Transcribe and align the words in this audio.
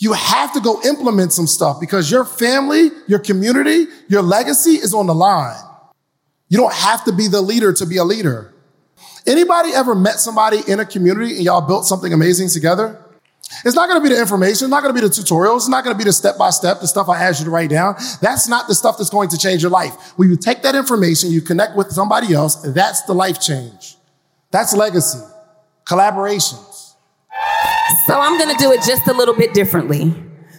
You 0.00 0.14
have 0.14 0.54
to 0.54 0.60
go 0.60 0.80
implement 0.82 1.34
some 1.34 1.46
stuff 1.46 1.78
because 1.78 2.10
your 2.10 2.24
family, 2.24 2.90
your 3.06 3.18
community, 3.18 3.84
your 4.08 4.22
legacy 4.22 4.72
is 4.72 4.94
on 4.94 5.06
the 5.06 5.14
line. 5.14 5.62
You 6.48 6.56
don't 6.56 6.72
have 6.72 7.04
to 7.04 7.12
be 7.12 7.28
the 7.28 7.42
leader 7.42 7.70
to 7.74 7.84
be 7.84 7.98
a 7.98 8.04
leader. 8.04 8.54
Anybody 9.26 9.72
ever 9.74 9.94
met 9.94 10.18
somebody 10.18 10.60
in 10.66 10.80
a 10.80 10.86
community 10.86 11.36
and 11.36 11.44
y'all 11.44 11.60
built 11.60 11.84
something 11.84 12.14
amazing 12.14 12.48
together? 12.48 12.98
It's 13.62 13.74
not 13.74 13.90
going 13.90 14.02
to 14.02 14.08
be 14.08 14.14
the 14.14 14.18
information. 14.18 14.52
It's 14.52 14.70
not 14.70 14.82
going 14.82 14.94
to 14.94 14.98
be 14.98 15.06
the 15.06 15.12
tutorials. 15.12 15.56
It's 15.56 15.68
not 15.68 15.84
going 15.84 15.94
to 15.94 15.98
be 15.98 16.04
the 16.04 16.14
step 16.14 16.38
by 16.38 16.48
step, 16.48 16.80
the 16.80 16.88
stuff 16.88 17.10
I 17.10 17.22
asked 17.22 17.40
you 17.40 17.44
to 17.44 17.50
write 17.50 17.68
down. 17.68 17.96
That's 18.22 18.48
not 18.48 18.68
the 18.68 18.74
stuff 18.74 18.96
that's 18.96 19.10
going 19.10 19.28
to 19.28 19.36
change 19.38 19.60
your 19.60 19.70
life. 19.70 20.16
When 20.16 20.30
you 20.30 20.36
take 20.36 20.62
that 20.62 20.74
information, 20.74 21.30
you 21.30 21.42
connect 21.42 21.76
with 21.76 21.90
somebody 21.90 22.32
else, 22.32 22.56
that's 22.56 23.02
the 23.02 23.12
life 23.12 23.38
change. 23.38 23.96
That's 24.50 24.74
legacy, 24.74 25.18
collaborations. 25.84 26.69
So 28.06 28.18
I'm 28.18 28.38
going 28.38 28.54
to 28.56 28.62
do 28.62 28.72
it 28.72 28.82
just 28.82 29.06
a 29.08 29.12
little 29.12 29.34
bit 29.34 29.54
differently 29.54 30.14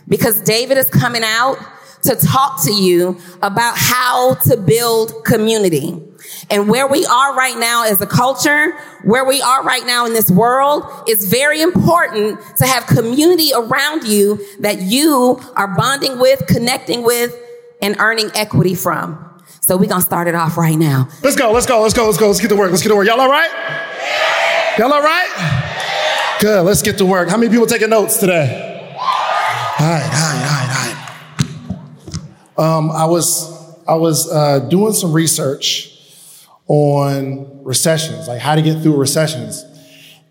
because 0.07 0.41
David 0.41 0.77
is 0.77 0.89
coming 0.89 1.23
out 1.23 1.57
to 2.03 2.15
talk 2.15 2.63
to 2.63 2.73
you 2.73 3.19
about 3.41 3.75
how 3.77 4.35
to 4.45 4.57
build 4.57 5.23
community. 5.23 6.01
And 6.49 6.67
where 6.69 6.87
we 6.87 7.05
are 7.05 7.35
right 7.35 7.57
now 7.57 7.85
as 7.85 8.01
a 8.01 8.05
culture, 8.05 8.71
where 9.03 9.25
we 9.25 9.41
are 9.41 9.63
right 9.63 9.85
now 9.85 10.05
in 10.05 10.13
this 10.13 10.29
world, 10.29 10.83
it's 11.07 11.25
very 11.25 11.61
important 11.61 12.39
to 12.57 12.65
have 12.65 12.85
community 12.87 13.51
around 13.55 14.07
you 14.07 14.45
that 14.59 14.81
you 14.81 15.39
are 15.55 15.75
bonding 15.75 16.19
with, 16.19 16.45
connecting 16.47 17.03
with, 17.03 17.35
and 17.81 17.95
earning 17.99 18.29
equity 18.35 18.75
from. 18.75 19.27
So 19.61 19.77
we're 19.77 19.89
gonna 19.89 20.01
start 20.01 20.27
it 20.27 20.35
off 20.35 20.57
right 20.57 20.77
now. 20.77 21.07
Let's 21.23 21.35
go, 21.35 21.51
let's 21.51 21.65
go, 21.65 21.81
let's 21.81 21.93
go, 21.93 22.05
let's 22.05 22.17
go, 22.17 22.27
let's 22.27 22.41
get 22.41 22.49
to 22.49 22.55
work, 22.55 22.71
let's 22.71 22.83
get 22.83 22.89
to 22.89 22.95
work. 22.95 23.07
Y'all 23.07 23.21
all 23.21 23.29
right? 23.29 23.49
Y'all 24.77 24.91
all 24.91 25.01
right? 25.01 25.60
Good, 26.41 26.65
let's 26.65 26.81
get 26.81 26.97
to 26.97 27.05
work. 27.05 27.29
How 27.29 27.37
many 27.37 27.51
people 27.51 27.67
taking 27.67 27.91
notes 27.91 28.17
today? 28.17 28.95
All 28.99 29.05
right, 29.05 29.77
all 29.79 29.87
right, 29.87 30.09
all 30.17 30.65
right, 30.65 31.67
all 31.67 32.65
right. 32.65 32.77
Um, 32.77 32.89
I 32.89 33.05
was, 33.05 33.77
I 33.87 33.93
was 33.93 34.27
uh, 34.27 34.57
doing 34.67 34.93
some 34.93 35.13
research 35.13 35.95
on 36.65 37.63
recessions, 37.63 38.27
like 38.27 38.41
how 38.41 38.55
to 38.55 38.63
get 38.63 38.81
through 38.81 38.97
recessions, 38.97 39.63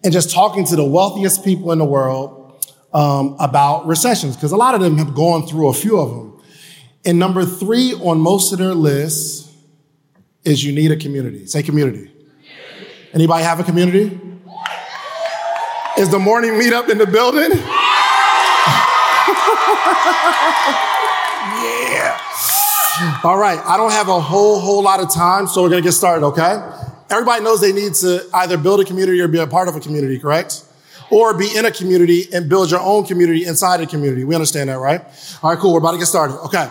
and 0.03 0.13
just 0.13 0.33
talking 0.33 0.65
to 0.65 0.75
the 0.75 0.85
wealthiest 0.85 1.45
people 1.45 1.71
in 1.71 1.79
the 1.79 1.85
world 1.85 2.67
um, 2.93 3.37
about 3.39 3.87
recessions, 3.87 4.35
because 4.35 4.51
a 4.51 4.57
lot 4.57 4.75
of 4.75 4.81
them 4.81 4.99
have 4.99 5.15
gone 5.15 5.47
through 5.47 5.69
a 5.69 5.73
few 5.73 5.97
of 5.97 6.11
them. 6.11 6.43
And 7.05 7.21
number 7.21 7.45
three 7.45 7.95
on 7.95 8.19
most 8.19 8.53
of 8.53 8.59
their 8.59 8.75
lists 8.75 9.49
is 10.43 10.65
you 10.65 10.73
need 10.73 10.91
a 10.91 10.97
community. 10.97 11.47
Say 11.47 11.63
community. 11.63 12.11
Anybody 13.13 13.45
have 13.45 13.61
a 13.61 13.65
community? 13.65 14.21
Is 16.01 16.09
the 16.09 16.19
morning 16.19 16.53
meetup 16.53 16.89
in 16.89 16.97
the 16.97 17.07
building? 17.07 17.51
yeah. 17.51 17.61
All 23.23 23.37
right, 23.37 23.59
I 23.67 23.77
don't 23.77 23.93
have 23.93 24.09
a 24.09 24.19
whole, 24.19 24.59
whole 24.59 24.83
lot 24.83 25.01
of 25.01 25.13
time, 25.13 25.47
so 25.47 25.63
we're 25.63 25.69
gonna 25.69 25.83
get 25.83 25.93
started, 25.93 26.25
okay? 26.29 26.57
Everybody 27.11 27.45
knows 27.45 27.61
they 27.61 27.75
need 27.75 27.93
to 27.97 28.27
either 28.33 28.57
build 28.57 28.81
a 28.81 28.87
community 28.87 29.21
or 29.21 29.29
be 29.29 29.41
a 29.41 29.47
part 29.47 29.69
of 29.69 29.77
a 29.77 29.81
community, 29.81 30.19
correct? 30.19 30.65
Or 31.11 31.37
be 31.37 31.55
in 31.55 31.67
a 31.67 31.71
community 31.71 32.33
and 32.33 32.49
build 32.49 32.71
your 32.71 32.81
own 32.81 33.05
community 33.05 33.45
inside 33.45 33.83
a 33.83 33.87
community. 33.87 34.25
We 34.25 34.35
understand 34.35 34.71
that, 34.71 34.79
right? 34.79 35.03
All 35.43 35.51
right, 35.51 35.59
cool, 35.59 35.75
we're 35.75 35.81
about 35.81 35.93
to 35.93 35.99
get 35.99 36.07
started. 36.07 36.41
Okay, 36.47 36.67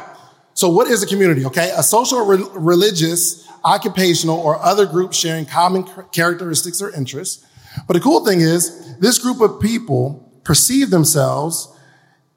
so 0.55 0.69
what 0.69 0.87
is 0.87 1.03
a 1.03 1.05
community, 1.05 1.45
okay? 1.45 1.71
A 1.77 1.83
social, 1.83 2.25
re- 2.25 2.43
religious, 2.55 3.47
occupational, 3.63 4.39
or 4.39 4.57
other 4.57 4.87
group 4.87 5.13
sharing 5.13 5.45
common 5.45 5.83
characteristics 6.11 6.81
or 6.81 6.89
interests. 6.95 7.45
But 7.87 7.93
the 7.93 7.99
cool 7.99 8.25
thing 8.25 8.41
is, 8.41 8.88
this 8.99 9.17
group 9.17 9.41
of 9.41 9.59
people 9.61 10.31
perceive 10.43 10.89
themselves 10.89 11.73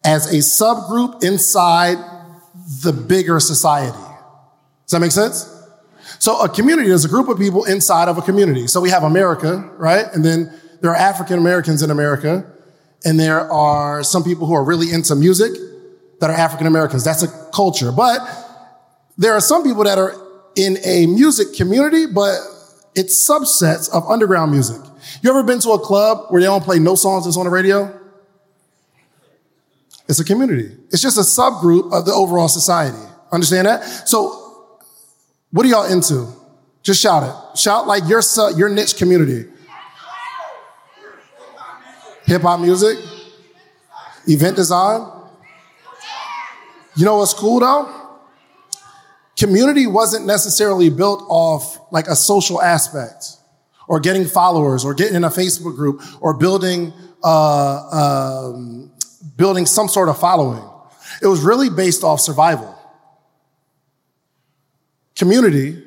as 0.04 0.32
a 0.32 0.38
subgroup 0.38 1.22
inside 1.22 1.96
the 2.82 2.92
bigger 2.92 3.40
society. 3.40 3.96
Does 3.96 4.90
that 4.90 5.00
make 5.00 5.12
sense? 5.12 5.48
So 6.18 6.40
a 6.40 6.48
community 6.48 6.90
is 6.90 7.04
a 7.04 7.08
group 7.08 7.28
of 7.28 7.38
people 7.38 7.64
inside 7.64 8.08
of 8.08 8.18
a 8.18 8.22
community. 8.22 8.66
So 8.66 8.80
we 8.80 8.90
have 8.90 9.02
America, 9.02 9.70
right? 9.76 10.06
And 10.12 10.24
then 10.24 10.52
there 10.80 10.90
are 10.90 10.96
African 10.96 11.38
Americans 11.38 11.82
in 11.82 11.90
America, 11.90 12.44
and 13.04 13.18
there 13.18 13.50
are 13.50 14.02
some 14.02 14.22
people 14.22 14.46
who 14.46 14.54
are 14.54 14.64
really 14.64 14.92
into 14.92 15.14
music 15.14 15.52
that 16.20 16.30
are 16.30 16.36
African 16.36 16.66
Americans. 16.66 17.04
That's 17.04 17.22
a 17.22 17.50
culture. 17.52 17.90
But 17.90 18.20
there 19.16 19.32
are 19.32 19.40
some 19.40 19.62
people 19.64 19.84
that 19.84 19.98
are 19.98 20.14
in 20.54 20.78
a 20.84 21.06
music 21.06 21.54
community, 21.54 22.06
but 22.06 22.36
it's 22.94 23.28
subsets 23.28 23.92
of 23.92 24.08
underground 24.08 24.52
music. 24.52 24.80
You 25.22 25.30
ever 25.30 25.42
been 25.42 25.58
to 25.60 25.70
a 25.70 25.78
club 25.78 26.26
where 26.30 26.40
they 26.40 26.46
don't 26.46 26.64
play 26.64 26.78
no 26.78 26.94
songs 26.94 27.24
that's 27.24 27.36
on 27.36 27.44
the 27.44 27.50
radio? 27.50 27.98
It's 30.08 30.20
a 30.20 30.24
community. 30.24 30.76
It's 30.90 31.00
just 31.00 31.16
a 31.16 31.22
subgroup 31.22 31.92
of 31.92 32.04
the 32.04 32.12
overall 32.12 32.48
society. 32.48 32.98
Understand 33.30 33.66
that? 33.66 33.84
So, 34.08 34.78
what 35.50 35.64
are 35.64 35.68
y'all 35.68 35.90
into? 35.90 36.28
Just 36.82 37.00
shout 37.00 37.22
it. 37.22 37.58
Shout 37.58 37.86
like 37.86 38.08
your 38.08 38.20
your 38.56 38.68
niche 38.68 38.96
community. 38.96 39.48
Hip 42.24 42.42
hop 42.42 42.60
music, 42.60 42.98
event 44.28 44.56
design. 44.56 45.08
You 46.96 47.04
know 47.04 47.16
what's 47.18 47.34
cool 47.34 47.60
though? 47.60 48.18
Community 49.36 49.86
wasn't 49.86 50.26
necessarily 50.26 50.90
built 50.90 51.24
off 51.28 51.78
like 51.90 52.06
a 52.06 52.14
social 52.14 52.60
aspect 52.60 53.38
or 53.88 54.00
getting 54.00 54.24
followers 54.24 54.84
or 54.84 54.94
getting 54.94 55.16
in 55.16 55.24
a 55.24 55.30
Facebook 55.30 55.76
group 55.76 56.02
or 56.20 56.34
building 56.34 56.92
uh, 57.24 58.50
um, 58.50 58.90
building 59.36 59.66
some 59.66 59.88
sort 59.88 60.08
of 60.08 60.18
following. 60.18 60.62
It 61.20 61.26
was 61.26 61.42
really 61.42 61.70
based 61.70 62.02
off 62.04 62.20
survival. 62.20 62.78
Community, 65.14 65.82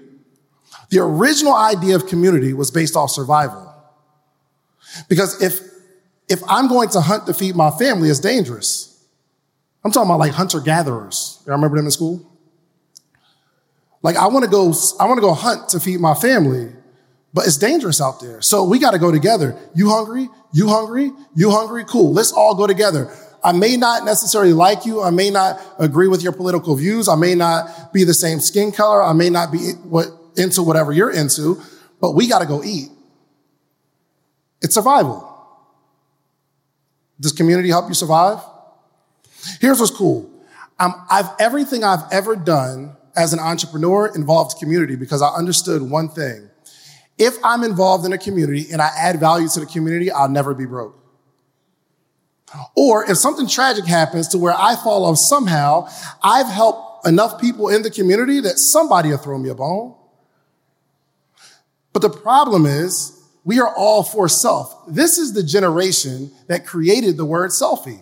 the 0.89 0.99
original 0.99 1.55
idea 1.55 1.95
of 1.95 2.07
community 2.07 2.53
was 2.53 2.71
based 2.71 2.95
off 2.95 3.11
survival. 3.11 3.73
Because 5.09 5.41
if, 5.41 5.59
if 6.29 6.41
I'm 6.47 6.67
going 6.67 6.89
to 6.89 7.01
hunt 7.01 7.25
to 7.25 7.33
feed 7.33 7.55
my 7.55 7.71
family, 7.71 8.09
it's 8.09 8.19
dangerous. 8.19 8.91
I'm 9.83 9.91
talking 9.91 10.09
about 10.09 10.19
like 10.19 10.31
hunter 10.31 10.59
gatherers. 10.59 11.41
You 11.45 11.51
remember 11.51 11.77
them 11.77 11.85
in 11.85 11.91
school? 11.91 12.31
Like 14.01 14.15
I 14.15 14.27
want 14.27 14.45
to 14.45 14.51
go, 14.51 14.73
I 14.99 15.05
want 15.05 15.17
to 15.17 15.21
go 15.21 15.33
hunt 15.33 15.69
to 15.69 15.79
feed 15.79 15.99
my 15.99 16.13
family, 16.13 16.71
but 17.35 17.45
it's 17.45 17.57
dangerous 17.57 17.99
out 17.99 18.21
there. 18.21 18.41
So 18.41 18.63
we 18.63 18.79
got 18.79 18.91
to 18.91 18.97
go 18.97 19.11
together. 19.11 19.59
You 19.75 19.89
hungry? 19.89 20.29
You 20.53 20.69
hungry? 20.69 21.11
You 21.35 21.51
hungry? 21.51 21.83
Cool. 21.83 22.13
Let's 22.13 22.31
all 22.31 22.55
go 22.55 22.65
together. 22.65 23.13
I 23.43 23.51
may 23.51 23.75
not 23.75 24.05
necessarily 24.05 24.53
like 24.53 24.85
you. 24.85 25.03
I 25.03 25.09
may 25.09 25.29
not 25.29 25.59
agree 25.77 26.07
with 26.07 26.23
your 26.23 26.31
political 26.31 26.77
views. 26.77 27.09
I 27.09 27.15
may 27.15 27.35
not 27.35 27.91
be 27.91 28.05
the 28.05 28.13
same 28.13 28.39
skin 28.39 28.71
color. 28.71 29.03
I 29.03 29.11
may 29.11 29.29
not 29.29 29.51
be 29.51 29.73
what, 29.83 30.07
into 30.37 30.63
whatever 30.63 30.93
you're 30.93 31.11
into, 31.11 31.61
but 31.99 32.13
we 32.13 32.29
got 32.29 32.39
to 32.39 32.45
go 32.45 32.63
eat. 32.63 32.87
It's 34.61 34.73
survival. 34.73 35.29
Does 37.19 37.33
community 37.33 37.67
help 37.67 37.89
you 37.89 37.95
survive? 37.95 38.39
Here's 39.59 39.81
what's 39.81 39.91
cool. 39.91 40.31
Um, 40.79 41.05
I've, 41.11 41.29
everything 41.37 41.83
I've 41.83 42.05
ever 42.13 42.37
done 42.37 42.95
as 43.13 43.33
an 43.33 43.39
entrepreneur 43.39 44.07
involved 44.15 44.57
community 44.57 44.95
because 44.95 45.21
I 45.21 45.27
understood 45.35 45.81
one 45.81 46.07
thing. 46.07 46.49
If 47.17 47.37
I'm 47.43 47.63
involved 47.63 48.05
in 48.05 48.13
a 48.13 48.17
community 48.17 48.67
and 48.71 48.81
I 48.81 48.89
add 48.97 49.19
value 49.19 49.47
to 49.49 49.59
the 49.59 49.65
community, 49.65 50.11
I'll 50.11 50.29
never 50.29 50.53
be 50.53 50.65
broke. 50.65 51.01
Or 52.75 53.09
if 53.09 53.17
something 53.17 53.47
tragic 53.47 53.85
happens 53.85 54.27
to 54.29 54.37
where 54.37 54.53
I 54.53 54.75
fall 54.75 55.05
off 55.05 55.17
somehow, 55.17 55.87
I've 56.23 56.47
helped 56.47 57.07
enough 57.07 57.39
people 57.39 57.69
in 57.69 57.81
the 57.81 57.89
community 57.89 58.39
that 58.41 58.57
somebody 58.57 59.09
will 59.09 59.17
throw 59.17 59.37
me 59.37 59.49
a 59.49 59.55
bone. 59.55 59.95
But 61.93 62.01
the 62.01 62.09
problem 62.09 62.65
is, 62.65 63.11
we 63.45 63.59
are 63.59 63.73
all 63.75 64.03
for 64.03 64.27
self. 64.27 64.75
This 64.87 65.17
is 65.17 65.33
the 65.33 65.43
generation 65.43 66.31
that 66.47 66.65
created 66.65 67.15
the 67.15 67.25
word 67.25 67.51
selfie. 67.51 68.01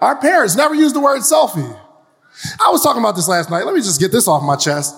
Our 0.00 0.16
parents 0.16 0.56
never 0.56 0.74
used 0.74 0.94
the 0.94 1.00
word 1.00 1.20
selfie. 1.20 1.80
I 2.64 2.70
was 2.70 2.82
talking 2.82 3.02
about 3.02 3.16
this 3.16 3.28
last 3.28 3.50
night. 3.50 3.64
Let 3.64 3.74
me 3.74 3.80
just 3.80 4.00
get 4.00 4.12
this 4.12 4.28
off 4.28 4.42
my 4.42 4.56
chest. 4.56 4.94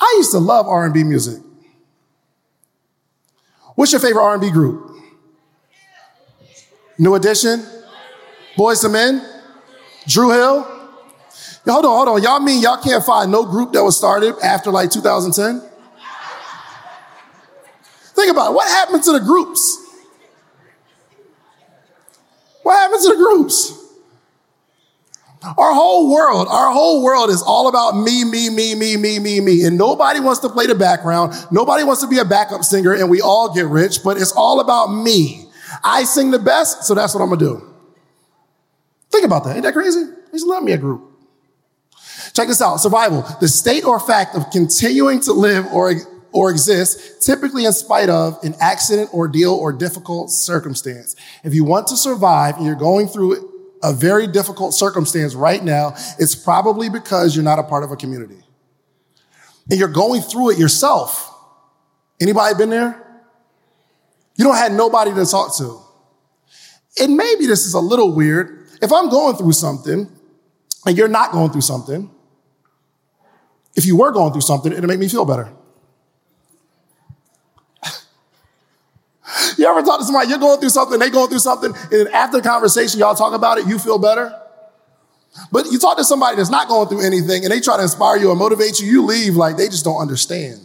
I 0.00 0.14
used 0.18 0.30
to 0.32 0.38
love 0.38 0.66
R&B 0.66 1.04
music. 1.04 1.42
What's 3.74 3.92
your 3.92 4.00
favorite 4.00 4.22
R&B 4.22 4.50
group? 4.50 4.96
New 6.98 7.14
Edition? 7.14 7.64
Boyz 8.56 8.84
II 8.84 8.90
Men? 8.90 9.24
Dru 10.06 10.30
Hill? 10.30 10.66
Yo, 11.64 11.72
hold 11.72 11.84
on, 11.84 11.90
hold 11.90 12.08
on. 12.08 12.22
Y'all 12.22 12.40
mean 12.40 12.62
y'all 12.62 12.82
can't 12.82 13.04
find 13.04 13.30
no 13.30 13.44
group 13.44 13.72
that 13.72 13.84
was 13.84 13.96
started 13.96 14.34
after 14.42 14.70
like 14.70 14.90
2010? 14.90 15.62
Think 18.14 18.32
about 18.32 18.50
it. 18.50 18.54
What 18.54 18.68
happened 18.68 19.02
to 19.04 19.12
the 19.12 19.20
groups? 19.20 19.84
What 22.62 22.76
happened 22.76 23.02
to 23.02 23.08
the 23.10 23.16
groups? 23.16 23.87
Our 25.42 25.72
whole 25.72 26.12
world, 26.12 26.48
our 26.50 26.72
whole 26.72 27.02
world 27.02 27.30
is 27.30 27.42
all 27.42 27.68
about 27.68 27.92
me, 27.92 28.24
me, 28.24 28.50
me, 28.50 28.74
me, 28.74 28.96
me, 28.96 29.18
me, 29.18 29.40
me. 29.40 29.64
And 29.64 29.78
nobody 29.78 30.18
wants 30.18 30.40
to 30.40 30.48
play 30.48 30.66
the 30.66 30.74
background. 30.74 31.32
Nobody 31.52 31.84
wants 31.84 32.02
to 32.02 32.08
be 32.08 32.18
a 32.18 32.24
backup 32.24 32.64
singer 32.64 32.92
and 32.92 33.08
we 33.08 33.20
all 33.20 33.54
get 33.54 33.66
rich, 33.66 34.02
but 34.02 34.16
it's 34.16 34.32
all 34.32 34.60
about 34.60 34.88
me. 34.88 35.46
I 35.84 36.04
sing 36.04 36.32
the 36.32 36.38
best, 36.38 36.84
so 36.84 36.94
that's 36.94 37.14
what 37.14 37.22
I'm 37.22 37.28
gonna 37.28 37.40
do. 37.40 37.74
Think 39.10 39.24
about 39.24 39.44
that. 39.44 39.54
Ain't 39.54 39.62
that 39.62 39.74
crazy? 39.74 40.04
Just 40.32 40.46
love 40.46 40.62
me 40.62 40.72
a 40.72 40.78
group. 40.78 41.04
Check 42.34 42.48
this 42.48 42.60
out. 42.60 42.76
Survival. 42.76 43.24
The 43.40 43.48
state 43.48 43.84
or 43.84 43.98
fact 44.00 44.34
of 44.34 44.50
continuing 44.50 45.20
to 45.20 45.32
live 45.32 45.66
or, 45.72 45.92
or 46.32 46.50
exist, 46.50 47.22
typically 47.22 47.64
in 47.64 47.72
spite 47.72 48.08
of 48.08 48.38
an 48.42 48.54
accident, 48.60 49.14
ordeal, 49.14 49.54
or 49.54 49.72
difficult 49.72 50.30
circumstance. 50.30 51.16
If 51.44 51.54
you 51.54 51.64
want 51.64 51.86
to 51.88 51.96
survive 51.96 52.56
and 52.56 52.66
you're 52.66 52.74
going 52.74 53.08
through 53.08 53.57
a 53.82 53.92
very 53.92 54.26
difficult 54.26 54.74
circumstance 54.74 55.34
right 55.34 55.62
now, 55.62 55.94
it's 56.18 56.34
probably 56.34 56.88
because 56.88 57.34
you're 57.34 57.44
not 57.44 57.58
a 57.58 57.62
part 57.62 57.84
of 57.84 57.90
a 57.90 57.96
community. 57.96 58.42
And 59.70 59.78
you're 59.78 59.88
going 59.88 60.22
through 60.22 60.50
it 60.50 60.58
yourself. 60.58 61.34
Anybody 62.20 62.54
been 62.56 62.70
there? 62.70 63.04
You 64.36 64.44
don't 64.44 64.56
have 64.56 64.72
nobody 64.72 65.12
to 65.14 65.26
talk 65.26 65.56
to. 65.58 65.80
And 67.00 67.16
maybe 67.16 67.46
this 67.46 67.66
is 67.66 67.74
a 67.74 67.80
little 67.80 68.12
weird. 68.12 68.68
If 68.80 68.92
I'm 68.92 69.08
going 69.10 69.36
through 69.36 69.52
something 69.52 70.08
and 70.86 70.96
you're 70.96 71.08
not 71.08 71.32
going 71.32 71.50
through 71.50 71.62
something, 71.62 72.10
if 73.76 73.86
you 73.86 73.96
were 73.96 74.10
going 74.10 74.32
through 74.32 74.42
something, 74.42 74.72
it'd 74.72 74.86
make 74.86 74.98
me 74.98 75.08
feel 75.08 75.24
better. 75.24 75.52
You 79.58 79.66
ever 79.66 79.82
talk 79.82 79.98
to 79.98 80.04
somebody, 80.04 80.28
you're 80.28 80.38
going 80.38 80.60
through 80.60 80.70
something, 80.70 80.98
they 80.98 81.10
going 81.10 81.28
through 81.28 81.38
something, 81.38 81.74
and 81.92 82.08
after 82.08 82.38
the 82.38 82.48
conversation, 82.48 83.00
y'all 83.00 83.14
talk 83.14 83.32
about 83.32 83.58
it, 83.58 83.66
you 83.66 83.78
feel 83.78 83.98
better? 83.98 84.34
But 85.52 85.66
you 85.70 85.78
talk 85.78 85.96
to 85.98 86.04
somebody 86.04 86.36
that's 86.36 86.50
not 86.50 86.68
going 86.68 86.88
through 86.88 87.02
anything 87.02 87.44
and 87.44 87.52
they 87.52 87.60
try 87.60 87.76
to 87.76 87.82
inspire 87.82 88.16
you 88.16 88.30
or 88.30 88.36
motivate 88.36 88.80
you, 88.80 88.86
you 88.86 89.04
leave 89.04 89.36
like 89.36 89.56
they 89.56 89.66
just 89.68 89.84
don't 89.84 90.00
understand. 90.00 90.60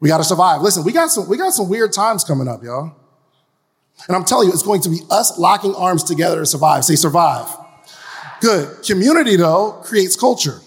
we 0.00 0.08
got 0.08 0.18
to 0.18 0.24
survive. 0.24 0.62
Listen, 0.62 0.84
we 0.84 0.92
got 0.92 1.10
some 1.10 1.28
we 1.28 1.36
got 1.36 1.52
some 1.52 1.68
weird 1.68 1.92
times 1.92 2.24
coming 2.24 2.46
up, 2.46 2.62
y'all. 2.62 2.94
And 4.06 4.16
I'm 4.16 4.24
telling 4.24 4.46
you, 4.46 4.54
it's 4.54 4.62
going 4.62 4.80
to 4.82 4.90
be 4.90 5.00
us 5.10 5.38
locking 5.38 5.74
arms 5.74 6.04
together 6.04 6.38
to 6.38 6.46
survive. 6.46 6.84
Say 6.84 6.94
survive. 6.94 7.48
Good. 8.40 8.84
Community, 8.84 9.34
though, 9.34 9.72
creates 9.82 10.14
culture. 10.14 10.60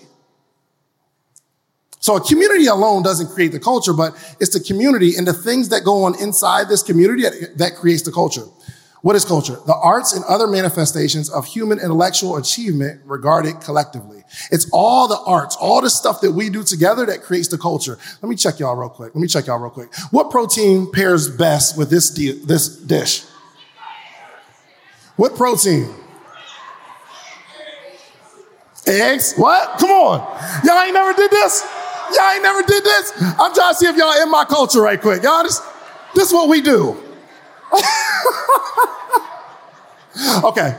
So 2.02 2.16
a 2.16 2.22
community 2.22 2.66
alone 2.66 3.04
doesn't 3.04 3.28
create 3.28 3.52
the 3.52 3.60
culture, 3.60 3.94
but 3.94 4.14
it's 4.40 4.58
the 4.58 4.60
community 4.60 5.16
and 5.16 5.28
the 5.28 5.34
things 5.34 5.70
that 5.70 5.84
go 5.84 6.04
on 6.04 6.20
inside 6.20 6.68
this 6.68 6.82
community 6.82 7.24
that 7.56 7.76
creates 7.76 8.02
the 8.02 8.12
culture. 8.12 8.44
What 9.04 9.16
is 9.16 9.24
culture? 9.24 9.58
The 9.68 9.76
arts 9.76 10.14
and 10.14 10.26
other 10.26 10.48
manifestations 10.48 11.30
of 11.30 11.46
human 11.46 11.80
intellectual 11.80 12.38
achievement 12.38 13.02
regarded 13.06 13.62
collectively. 13.62 14.24
It's 14.52 14.68
all 14.74 15.08
the 15.08 15.20
arts, 15.28 15.56
all 15.56 15.82
the 15.82 15.92
stuff 15.92 16.22
that 16.22 16.32
we 16.32 16.50
do 16.50 16.64
together 16.64 17.06
that 17.06 17.22
creates 17.22 17.48
the 17.50 17.58
culture. 17.60 18.00
Let 18.22 18.30
me 18.30 18.36
check 18.36 18.60
y'all 18.60 18.76
real 18.76 18.90
quick. 18.90 19.14
Let 19.14 19.22
me 19.22 19.28
check 19.28 19.46
y'all 19.46 19.60
real 19.60 19.70
quick. 19.72 19.94
What 20.10 20.32
protein 20.32 20.92
pairs 20.92 21.30
best 21.30 21.78
with 21.78 21.92
this, 21.92 22.10
di- 22.10 22.44
this 22.46 22.68
dish? 22.68 23.26
What 25.18 25.36
protein? 25.36 25.88
Eggs? 28.88 29.36
What? 29.36 29.78
Come 29.80 29.92
on. 29.92 30.64
Y'all 30.64 30.82
ain't 30.82 30.94
never 30.96 31.14
did 31.14 31.30
this? 31.30 31.81
Y'all 32.16 32.32
ain't 32.32 32.44
never 32.44 32.62
did 32.64 32.84
this? 32.84 33.14
I'm 33.40 33.54
trying 33.54 33.74
to 33.74 33.76
see 33.76 33.88
if 33.88 33.96
y'all 33.96 34.22
in 34.22 34.30
my 34.30 34.44
culture 34.46 34.82
right 34.82 35.00
quick. 35.00 35.24
Y'all, 35.24 35.44
this, 35.44 35.62
this 36.14 36.28
is 36.28 36.34
what 36.34 36.50
we 36.50 36.62
do. 36.62 36.98
okay. 40.44 40.78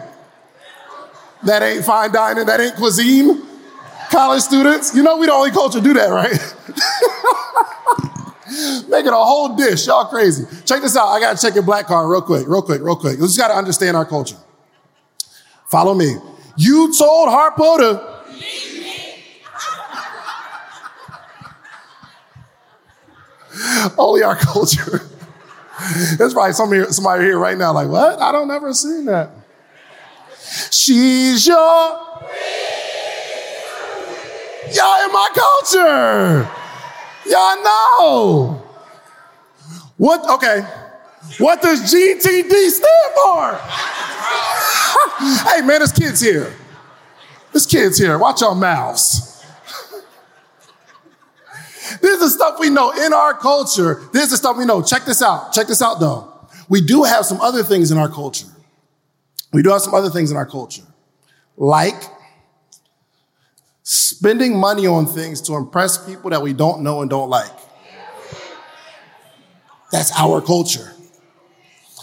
That 1.44 1.62
ain't 1.62 1.84
fine 1.84 2.12
dining. 2.12 2.46
That 2.46 2.60
ain't 2.60 2.76
cuisine. 2.76 3.42
College 4.10 4.42
students, 4.42 4.94
you 4.94 5.02
know 5.02 5.16
we 5.16 5.24
the 5.24 5.32
only 5.32 5.50
culture 5.50 5.80
do 5.80 5.94
that, 5.94 6.10
right? 6.10 6.32
Making 8.90 9.12
a 9.12 9.24
whole 9.24 9.56
dish. 9.56 9.86
Y'all 9.86 10.04
crazy. 10.04 10.44
Check 10.66 10.82
this 10.82 10.94
out. 10.98 11.08
I 11.08 11.18
got 11.18 11.38
to 11.38 11.46
check 11.46 11.54
your 11.54 11.64
black 11.64 11.86
card 11.86 12.10
real 12.10 12.20
quick, 12.20 12.46
real 12.46 12.60
quick, 12.60 12.82
real 12.82 12.96
quick. 12.96 13.18
We 13.18 13.26
just 13.26 13.38
got 13.38 13.48
to 13.48 13.54
understand 13.54 13.96
our 13.96 14.04
culture. 14.04 14.36
Follow 15.70 15.94
me. 15.94 16.14
You 16.58 16.92
told 16.94 17.30
Harpo 17.30 17.78
to. 17.78 18.12
Only 23.98 24.22
our 24.22 24.36
culture. 24.36 25.00
There's 26.16 26.34
probably 26.34 26.52
somebody, 26.52 26.84
somebody 26.92 27.24
here 27.24 27.38
right 27.38 27.56
now 27.56 27.72
like, 27.72 27.88
what? 27.88 28.20
I 28.20 28.32
don't 28.32 28.50
ever 28.50 28.72
seen 28.72 29.06
that. 29.06 29.30
She's 30.70 31.46
your. 31.46 31.56
Y'all 34.74 35.04
in 35.04 35.12
my 35.12 35.28
culture. 35.34 36.48
Y'all 37.26 37.62
know. 37.62 38.62
What, 39.96 40.28
okay. 40.30 40.66
What 41.38 41.62
does 41.62 41.92
GTD 41.92 42.70
stand 42.70 43.12
for? 43.14 43.54
hey, 45.50 45.60
man, 45.60 45.78
there's 45.78 45.92
kids 45.92 46.20
here. 46.20 46.52
There's 47.52 47.66
kids 47.66 47.98
here. 47.98 48.18
Watch 48.18 48.40
your 48.40 48.54
mouths. 48.54 49.31
This 52.00 52.20
is 52.20 52.20
the 52.20 52.30
stuff 52.30 52.60
we 52.60 52.70
know 52.70 52.90
in 52.90 53.12
our 53.12 53.34
culture. 53.34 54.02
This 54.12 54.24
is 54.24 54.30
the 54.30 54.36
stuff 54.36 54.56
we 54.56 54.64
know. 54.64 54.82
Check 54.82 55.04
this 55.04 55.22
out. 55.22 55.52
Check 55.52 55.66
this 55.66 55.82
out, 55.82 56.00
though. 56.00 56.32
We 56.68 56.80
do 56.80 57.02
have 57.04 57.24
some 57.24 57.40
other 57.40 57.62
things 57.62 57.90
in 57.90 57.98
our 57.98 58.08
culture. 58.08 58.46
We 59.52 59.62
do 59.62 59.70
have 59.70 59.82
some 59.82 59.94
other 59.94 60.08
things 60.08 60.30
in 60.30 60.36
our 60.36 60.46
culture, 60.46 60.84
like 61.56 62.02
spending 63.82 64.56
money 64.56 64.86
on 64.86 65.06
things 65.06 65.40
to 65.42 65.54
impress 65.54 66.06
people 66.06 66.30
that 66.30 66.40
we 66.40 66.52
don't 66.52 66.82
know 66.82 67.02
and 67.02 67.10
don't 67.10 67.28
like. 67.28 67.50
That's 69.90 70.10
our 70.18 70.40
culture. 70.40 70.91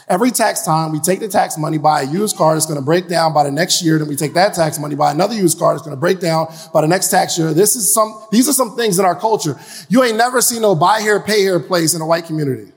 Every 0.09 0.31
tax 0.31 0.63
time, 0.63 0.91
we 0.91 0.99
take 0.99 1.19
the 1.19 1.27
tax 1.27 1.55
money, 1.55 1.77
buy 1.77 2.01
a 2.01 2.05
used 2.05 2.35
car 2.35 2.55
that's 2.55 2.65
going 2.65 2.79
to 2.79 2.85
break 2.85 3.07
down 3.07 3.31
by 3.31 3.43
the 3.43 3.51
next 3.51 3.83
year. 3.83 3.99
Then 3.99 4.07
we 4.07 4.15
take 4.15 4.33
that 4.33 4.55
tax 4.55 4.79
money, 4.79 4.95
buy 4.95 5.11
another 5.11 5.35
used 5.35 5.59
car 5.59 5.73
that's 5.73 5.85
going 5.85 5.95
to 5.95 5.99
break 5.99 6.19
down 6.19 6.47
by 6.73 6.81
the 6.81 6.87
next 6.87 7.09
tax 7.09 7.37
year. 7.37 7.53
This 7.53 7.75
is 7.75 7.93
some, 7.93 8.19
these 8.31 8.49
are 8.49 8.53
some 8.53 8.75
things 8.75 8.97
in 8.97 9.05
our 9.05 9.13
culture. 9.15 9.55
You 9.87 10.03
ain't 10.03 10.17
never 10.17 10.41
seen 10.41 10.63
no 10.63 10.73
buy 10.73 11.01
here, 11.01 11.19
pay 11.19 11.41
here 11.41 11.59
place 11.59 11.93
in 11.93 12.01
a 12.01 12.07
white 12.07 12.25
community. 12.25 12.71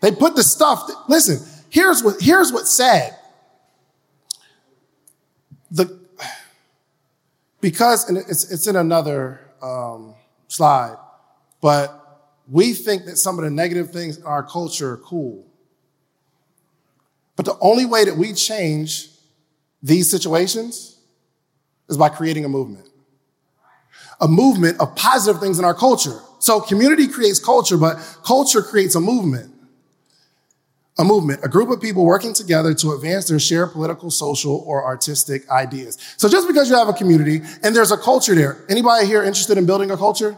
They 0.00 0.12
put 0.12 0.36
the 0.36 0.44
stuff, 0.44 0.86
that, 0.86 0.96
listen, 1.08 1.44
here's 1.70 2.04
what, 2.04 2.20
here's 2.20 2.52
what's 2.52 2.70
sad. 2.70 3.16
The, 5.72 5.98
because, 7.60 8.08
and 8.08 8.16
it's, 8.16 8.48
it's 8.52 8.68
in 8.68 8.76
another 8.76 9.40
um, 9.60 10.14
slide, 10.46 10.96
but 11.60 11.97
we 12.50 12.72
think 12.72 13.04
that 13.04 13.16
some 13.16 13.38
of 13.38 13.44
the 13.44 13.50
negative 13.50 13.90
things 13.90 14.16
in 14.16 14.24
our 14.24 14.42
culture 14.42 14.92
are 14.92 14.96
cool. 14.96 15.46
But 17.36 17.44
the 17.44 17.56
only 17.60 17.84
way 17.84 18.04
that 18.04 18.16
we 18.16 18.32
change 18.32 19.10
these 19.82 20.10
situations 20.10 20.98
is 21.88 21.96
by 21.96 22.08
creating 22.08 22.44
a 22.44 22.48
movement. 22.48 22.88
A 24.20 24.26
movement 24.26 24.80
of 24.80 24.96
positive 24.96 25.40
things 25.40 25.58
in 25.58 25.64
our 25.64 25.74
culture. 25.74 26.18
So 26.40 26.60
community 26.60 27.06
creates 27.06 27.38
culture, 27.38 27.76
but 27.76 27.96
culture 28.24 28.62
creates 28.62 28.94
a 28.94 29.00
movement. 29.00 29.54
A 30.98 31.04
movement, 31.04 31.44
a 31.44 31.48
group 31.48 31.70
of 31.70 31.80
people 31.80 32.04
working 32.04 32.34
together 32.34 32.74
to 32.74 32.90
advance 32.90 33.28
their 33.28 33.38
shared 33.38 33.70
political, 33.70 34.10
social, 34.10 34.64
or 34.66 34.84
artistic 34.84 35.48
ideas. 35.48 35.96
So 36.16 36.28
just 36.28 36.48
because 36.48 36.68
you 36.68 36.74
have 36.74 36.88
a 36.88 36.92
community 36.92 37.42
and 37.62 37.76
there's 37.76 37.92
a 37.92 37.96
culture 37.96 38.34
there, 38.34 38.64
anybody 38.68 39.06
here 39.06 39.22
interested 39.22 39.58
in 39.58 39.66
building 39.66 39.92
a 39.92 39.96
culture 39.96 40.36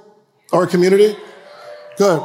or 0.52 0.64
a 0.64 0.66
community? 0.66 1.16
Good. 2.00 2.22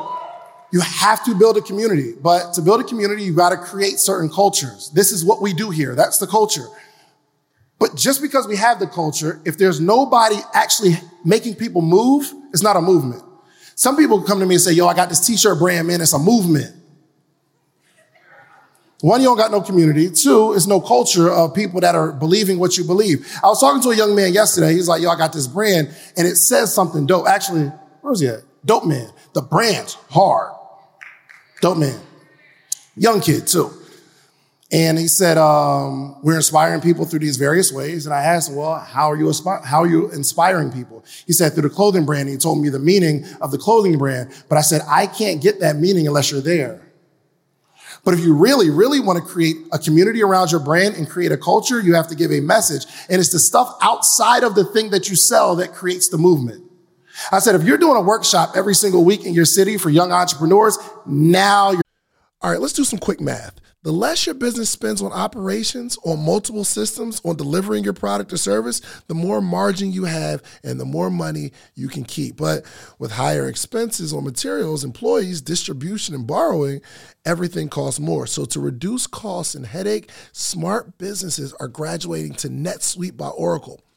You 0.72 0.79
have 0.79 1.25
to 1.25 1.36
build 1.36 1.58
a 1.58 1.62
community, 1.62 2.13
but 2.22 2.53
to 2.53 2.62
build 2.62 2.79
a 2.79 2.86
community, 2.86 3.24
you 3.24 3.34
got 3.34 3.50
to 3.50 3.58
create 3.58 4.00
certain 4.00 4.29
cultures. 4.29 4.89
This 4.94 5.12
is 5.12 5.25
what 5.25 5.41
we 5.41 5.51
do 5.51 5.70
here. 5.70 5.96
That's 5.96 6.17
the 6.17 6.27
culture. 6.27 6.65
But 7.77 7.96
just 7.96 8.22
because 8.22 8.48
we 8.48 8.55
have 8.55 8.79
the 8.79 8.88
culture, 8.88 9.41
if 9.44 9.58
there's 9.58 9.82
nobody 9.82 10.38
actually 10.53 10.94
making 11.25 11.55
people 11.55 11.82
move, 11.82 12.32
it's 12.53 12.63
not 12.63 12.77
a 12.77 12.82
movement. 12.82 13.22
Some 13.75 13.98
people 13.98 14.22
come 14.22 14.39
to 14.39 14.46
me 14.46 14.55
and 14.55 14.62
say, 14.62 14.72
yo, 14.72 14.88
I 14.88 14.94
got 14.94 15.10
this 15.10 15.20
t-shirt 15.20 15.60
brand, 15.60 15.89
man, 15.89 16.00
it's 16.00 16.13
a 16.13 16.20
movement. 16.20 16.74
One, 19.01 19.20
you 19.20 19.27
don't 19.27 19.38
got 19.38 19.51
no 19.51 19.60
community. 19.60 20.10
Two, 20.10 20.53
it's 20.53 20.67
no 20.67 20.79
culture 20.79 21.29
of 21.29 21.53
people 21.53 21.82
that 21.82 21.96
are 21.96 22.13
believing 22.13 22.60
what 22.60 22.77
you 22.77 22.86
believe. 22.86 23.29
I 23.44 23.48
was 23.48 23.60
talking 23.60 23.82
to 23.82 23.89
a 23.89 23.96
young 23.96 24.15
man 24.15 24.32
yesterday. 24.32 24.72
He's 24.72 24.88
like, 24.88 25.01
yo, 25.01 25.10
I 25.10 25.17
got 25.17 25.34
this 25.34 25.48
brand 25.48 25.94
and 26.15 26.25
it 26.25 26.38
says 26.38 26.74
something 26.74 27.05
dope. 27.05 27.27
Actually, 27.27 27.74
where's 28.00 28.22
he 28.22 28.29
at? 28.29 28.39
Dope 28.65 28.86
man. 28.86 29.12
The 29.34 29.41
brand's 29.41 29.93
hard. 30.10 30.53
Dope 31.62 31.77
man. 31.77 32.00
Young 32.98 33.22
kid 33.22 33.48
too. 33.48 33.72
And 34.72 34.98
he 34.98 35.07
said, 35.07 35.38
um, 35.38 36.17
we're 36.24 36.36
inspiring 36.36 36.81
people 36.81 37.05
through 37.05 37.19
these 37.19 37.38
various 37.38 37.72
ways. 37.72 38.07
And 38.07 38.15
I 38.15 38.24
asked 38.24 38.51
well, 38.51 38.79
how 38.79 39.12
are 39.12 39.15
you, 39.15 39.25
aspi- 39.25 39.63
how 39.63 39.84
are 39.84 39.88
you 39.88 40.12
inspiring 40.12 40.72
people? 40.72 41.05
He 41.27 41.34
said, 41.34 41.53
through 41.53 41.69
the 41.69 41.69
clothing 41.69 42.03
brand. 42.03 42.29
He 42.29 42.38
told 42.38 42.62
me 42.62 42.69
the 42.69 42.79
meaning 42.79 43.25
of 43.41 43.51
the 43.51 43.60
clothing 43.60 43.98
brand. 43.98 44.31
But 44.50 44.57
I 44.57 44.62
said, 44.62 44.81
I 44.88 45.05
can't 45.05 45.41
get 45.41 45.60
that 45.60 45.75
meaning 45.75 46.07
unless 46.07 46.31
you're 46.31 46.41
there. 46.41 46.81
But 48.03 48.15
if 48.15 48.19
you 48.19 48.36
really, 48.36 48.69
really 48.69 49.00
want 49.00 49.17
to 49.17 49.25
create 49.25 49.55
a 49.72 49.79
community 49.79 50.22
around 50.22 50.51
your 50.51 50.60
brand 50.60 50.95
and 50.95 51.10
create 51.10 51.31
a 51.31 51.38
culture, 51.38 51.79
you 51.79 51.95
have 51.95 52.07
to 52.10 52.15
give 52.15 52.31
a 52.31 52.39
message. 52.39 52.86
And 53.10 53.19
it's 53.19 53.31
the 53.31 53.39
stuff 53.39 53.75
outside 53.81 54.43
of 54.43 54.55
the 54.55 54.63
thing 54.63 54.89
that 54.89 55.10
you 55.10 55.15
sell 55.15 55.55
that 55.55 55.74
creates 55.74 56.10
the 56.10 56.17
movement. 56.17 56.64
I 57.31 57.39
said, 57.39 57.55
if 57.55 57.63
you're 57.63 57.77
doing 57.77 57.98
a 57.98 58.01
workshop 58.01 58.51
every 58.55 58.75
single 58.75 59.05
week 59.05 59.25
in 59.25 59.34
your 59.34 59.45
city 59.45 59.77
for 59.77 59.89
young 59.89 60.12
entrepreneurs, 60.12 60.77
now 61.05 61.72
you're. 61.72 61.81
All 62.41 62.51
right, 62.51 62.60
let's 62.60 62.74
do 62.74 62.84
some 62.84 63.00
quick 63.00 63.19
math. 63.19 63.60
The 63.86 63.91
less 63.91 64.25
your 64.25 64.34
business 64.34 64.72
spends 64.72 65.00
on 65.00 65.12
operations, 65.12 65.95
on 66.03 66.25
multiple 66.25 66.63
systems, 66.63 67.22
on 67.24 67.36
delivering 67.36 67.84
your 67.84 67.93
product 67.93 68.34
or 68.34 68.38
service, 68.38 68.81
the 69.07 69.13
more 69.13 69.41
margin 69.41 69.91
you 69.91 70.05
have 70.05 70.41
and 70.63 70.79
the 70.79 70.86
more 70.86 71.12
money 71.12 71.51
you 71.75 71.88
can 71.88 72.03
keep. 72.03 72.36
But 72.36 72.65
with 72.98 73.12
higher 73.12 73.48
expenses 73.48 74.12
on 74.12 74.24
materials, 74.24 74.84
employees, 74.84 75.39
distribution, 75.39 76.15
and 76.15 76.25
borrowing, 76.25 76.81
everything 77.25 77.69
costs 77.69 78.00
more. 78.00 78.25
So 78.25 78.45
to 78.45 78.60
reduce 78.60 79.05
costs 79.05 79.53
and 79.53 79.67
headache, 79.67 80.10
smart 80.31 80.98
businesses 80.98 81.53
are 81.60 81.67
graduating 81.67 82.34
to 82.38 82.50
NetSuite 82.50 83.17
by 83.17 83.27
Oracle. 83.27 83.81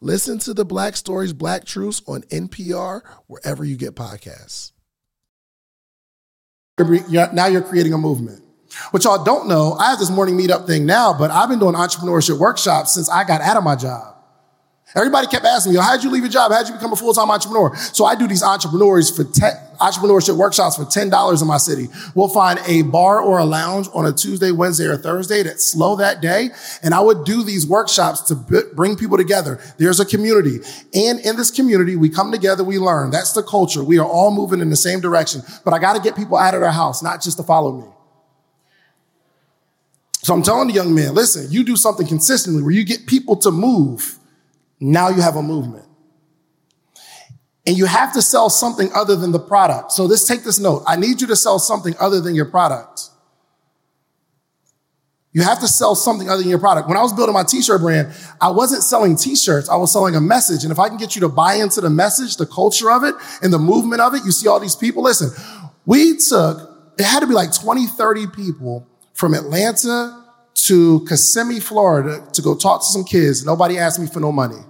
Listen 0.00 0.38
to 0.40 0.54
the 0.54 0.64
Black 0.64 0.96
Stories, 0.96 1.32
Black 1.32 1.64
Truths 1.64 2.02
on 2.06 2.22
NPR, 2.22 3.02
wherever 3.26 3.64
you 3.64 3.76
get 3.76 3.94
podcasts. 3.94 4.72
Now 6.78 7.46
you're 7.46 7.62
creating 7.62 7.92
a 7.92 7.98
movement. 7.98 8.42
What 8.90 9.04
y'all 9.04 9.22
don't 9.22 9.46
know, 9.46 9.74
I 9.74 9.90
have 9.90 10.00
this 10.00 10.10
morning 10.10 10.36
meetup 10.36 10.66
thing 10.66 10.84
now, 10.84 11.16
but 11.16 11.30
I've 11.30 11.48
been 11.48 11.60
doing 11.60 11.76
entrepreneurship 11.76 12.38
workshops 12.38 12.92
since 12.92 13.08
I 13.08 13.22
got 13.22 13.40
out 13.40 13.56
of 13.56 13.62
my 13.62 13.76
job. 13.76 14.13
Everybody 14.96 15.26
kept 15.26 15.44
asking 15.44 15.72
me, 15.72 15.80
how'd 15.80 16.04
you 16.04 16.10
leave 16.10 16.22
your 16.22 16.30
job? 16.30 16.52
How'd 16.52 16.68
you 16.68 16.74
become 16.74 16.92
a 16.92 16.96
full-time 16.96 17.28
entrepreneur? 17.28 17.74
So 17.76 18.04
I 18.04 18.14
do 18.14 18.28
these 18.28 18.44
entrepreneurs 18.44 19.10
for 19.10 19.24
te- 19.24 19.58
entrepreneurship 19.80 20.36
workshops 20.36 20.76
for 20.76 20.84
$10 20.84 21.42
in 21.42 21.48
my 21.48 21.56
city. 21.56 21.88
We'll 22.14 22.28
find 22.28 22.60
a 22.68 22.82
bar 22.82 23.20
or 23.20 23.38
a 23.40 23.44
lounge 23.44 23.88
on 23.92 24.06
a 24.06 24.12
Tuesday, 24.12 24.52
Wednesday, 24.52 24.84
or 24.84 24.96
Thursday 24.96 25.42
that's 25.42 25.66
slow 25.66 25.96
that 25.96 26.20
day. 26.20 26.50
And 26.84 26.94
I 26.94 27.00
would 27.00 27.24
do 27.24 27.42
these 27.42 27.66
workshops 27.66 28.20
to 28.22 28.36
b- 28.36 28.62
bring 28.74 28.94
people 28.94 29.16
together. 29.16 29.60
There's 29.78 29.98
a 29.98 30.04
community. 30.04 30.60
And 30.94 31.18
in 31.18 31.34
this 31.36 31.50
community, 31.50 31.96
we 31.96 32.08
come 32.08 32.30
together, 32.30 32.62
we 32.62 32.78
learn. 32.78 33.10
That's 33.10 33.32
the 33.32 33.42
culture. 33.42 33.82
We 33.82 33.98
are 33.98 34.06
all 34.06 34.30
moving 34.30 34.60
in 34.60 34.70
the 34.70 34.76
same 34.76 35.00
direction. 35.00 35.42
But 35.64 35.74
I 35.74 35.80
got 35.80 35.96
to 35.96 36.00
get 36.02 36.14
people 36.14 36.36
out 36.36 36.54
of 36.54 36.60
their 36.60 36.70
house, 36.70 37.02
not 37.02 37.20
just 37.20 37.36
to 37.38 37.42
follow 37.42 37.72
me. 37.72 37.88
So 40.22 40.32
I'm 40.34 40.42
telling 40.42 40.68
the 40.68 40.74
young 40.74 40.94
men, 40.94 41.14
listen, 41.14 41.50
you 41.50 41.64
do 41.64 41.74
something 41.74 42.06
consistently 42.06 42.62
where 42.62 42.72
you 42.72 42.84
get 42.84 43.06
people 43.06 43.34
to 43.38 43.50
move 43.50 44.20
now 44.80 45.08
you 45.08 45.20
have 45.22 45.36
a 45.36 45.42
movement. 45.42 45.86
And 47.66 47.78
you 47.78 47.86
have 47.86 48.12
to 48.12 48.20
sell 48.20 48.50
something 48.50 48.90
other 48.94 49.16
than 49.16 49.32
the 49.32 49.38
product. 49.38 49.92
So 49.92 50.04
let's 50.04 50.26
take 50.26 50.44
this 50.44 50.58
note. 50.58 50.82
I 50.86 50.96
need 50.96 51.20
you 51.20 51.26
to 51.28 51.36
sell 51.36 51.58
something 51.58 51.94
other 51.98 52.20
than 52.20 52.34
your 52.34 52.44
product. 52.44 53.08
You 55.32 55.42
have 55.42 55.60
to 55.60 55.68
sell 55.68 55.94
something 55.94 56.28
other 56.28 56.42
than 56.42 56.50
your 56.50 56.58
product. 56.58 56.88
When 56.88 56.96
I 56.96 57.02
was 57.02 57.12
building 57.12 57.32
my 57.32 57.42
t-shirt 57.42 57.80
brand, 57.80 58.14
I 58.40 58.50
wasn't 58.50 58.82
selling 58.84 59.16
t-shirts. 59.16 59.68
I 59.68 59.76
was 59.76 59.92
selling 59.92 60.14
a 60.14 60.20
message. 60.20 60.62
And 60.62 60.70
if 60.70 60.78
I 60.78 60.88
can 60.88 60.98
get 60.98 61.16
you 61.16 61.20
to 61.22 61.28
buy 61.28 61.54
into 61.54 61.80
the 61.80 61.90
message, 61.90 62.36
the 62.36 62.46
culture 62.46 62.90
of 62.90 63.02
it, 63.02 63.14
and 63.42 63.52
the 63.52 63.58
movement 63.58 64.00
of 64.00 64.14
it, 64.14 64.24
you 64.24 64.30
see 64.30 64.46
all 64.46 64.60
these 64.60 64.76
people. 64.76 65.02
Listen, 65.02 65.30
we 65.86 66.18
took, 66.18 66.92
it 66.98 67.04
had 67.04 67.20
to 67.20 67.26
be 67.26 67.34
like 67.34 67.52
20, 67.52 67.86
30 67.86 68.26
people 68.28 68.86
from 69.14 69.34
Atlanta 69.34 70.23
to 70.66 71.04
Kissimmee, 71.06 71.60
Florida 71.60 72.26
to 72.32 72.42
go 72.42 72.54
talk 72.54 72.80
to 72.80 72.86
some 72.86 73.04
kids. 73.04 73.44
Nobody 73.44 73.78
asked 73.78 74.00
me 74.00 74.06
for 74.06 74.20
no 74.20 74.32
money. 74.32 74.60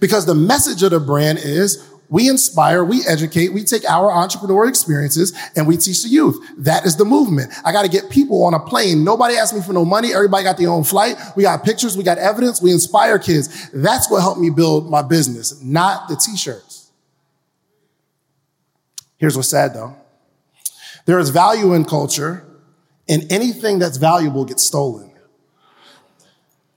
Because 0.00 0.26
the 0.26 0.34
message 0.34 0.82
of 0.82 0.90
the 0.90 1.00
brand 1.00 1.38
is 1.38 1.90
we 2.08 2.28
inspire, 2.28 2.84
we 2.84 3.02
educate, 3.08 3.52
we 3.52 3.64
take 3.64 3.88
our 3.90 4.10
entrepreneurial 4.10 4.68
experiences 4.68 5.32
and 5.56 5.66
we 5.66 5.76
teach 5.76 6.02
the 6.02 6.08
youth. 6.08 6.38
That 6.58 6.84
is 6.84 6.96
the 6.96 7.04
movement. 7.04 7.52
I 7.64 7.72
got 7.72 7.82
to 7.82 7.88
get 7.88 8.10
people 8.10 8.44
on 8.44 8.54
a 8.54 8.60
plane. 8.60 9.04
Nobody 9.04 9.36
asked 9.36 9.54
me 9.54 9.62
for 9.62 9.72
no 9.72 9.84
money. 9.84 10.12
Everybody 10.12 10.44
got 10.44 10.58
their 10.58 10.68
own 10.68 10.84
flight. 10.84 11.16
We 11.34 11.42
got 11.42 11.64
pictures. 11.64 11.96
We 11.96 12.04
got 12.04 12.18
evidence. 12.18 12.60
We 12.60 12.72
inspire 12.72 13.18
kids. 13.18 13.70
That's 13.70 14.10
what 14.10 14.20
helped 14.20 14.40
me 14.40 14.50
build 14.50 14.90
my 14.90 15.02
business, 15.02 15.60
not 15.62 16.08
the 16.08 16.16
t-shirts. 16.16 16.92
Here's 19.16 19.36
what's 19.36 19.48
sad 19.48 19.72
though. 19.74 19.96
There 21.06 21.18
is 21.18 21.30
value 21.30 21.72
in 21.74 21.84
culture, 21.84 22.46
and 23.08 23.30
anything 23.30 23.78
that's 23.78 23.96
valuable 23.96 24.44
gets 24.44 24.62
stolen. 24.62 25.10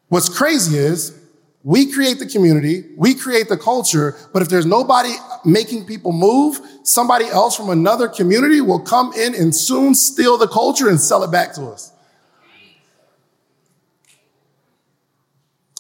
What's 0.10 0.30
crazy 0.30 0.78
is 0.78 1.18
we 1.64 1.92
create 1.92 2.20
the 2.20 2.26
community, 2.26 2.86
we 2.96 3.14
create 3.14 3.50
the 3.50 3.58
culture, 3.58 4.16
but 4.32 4.42
if 4.42 4.48
there's 4.48 4.66
nobody 4.66 5.12
making 5.44 5.86
people 5.86 6.14
move, 6.14 6.60
somebody 6.84 7.26
else 7.26 7.58
from 7.58 7.70
another 7.70 8.08
community 8.08 8.62
will 8.62 8.80
come 8.80 9.12
in 9.14 9.36
and 9.36 9.54
soon 9.54 9.94
steal 9.94 10.38
the 10.38 10.48
culture 10.48 10.88
and 10.88 11.00
sell 11.00 11.24
it 11.24 11.32
back 11.32 11.54
to 11.54 11.66
us. 11.66 11.92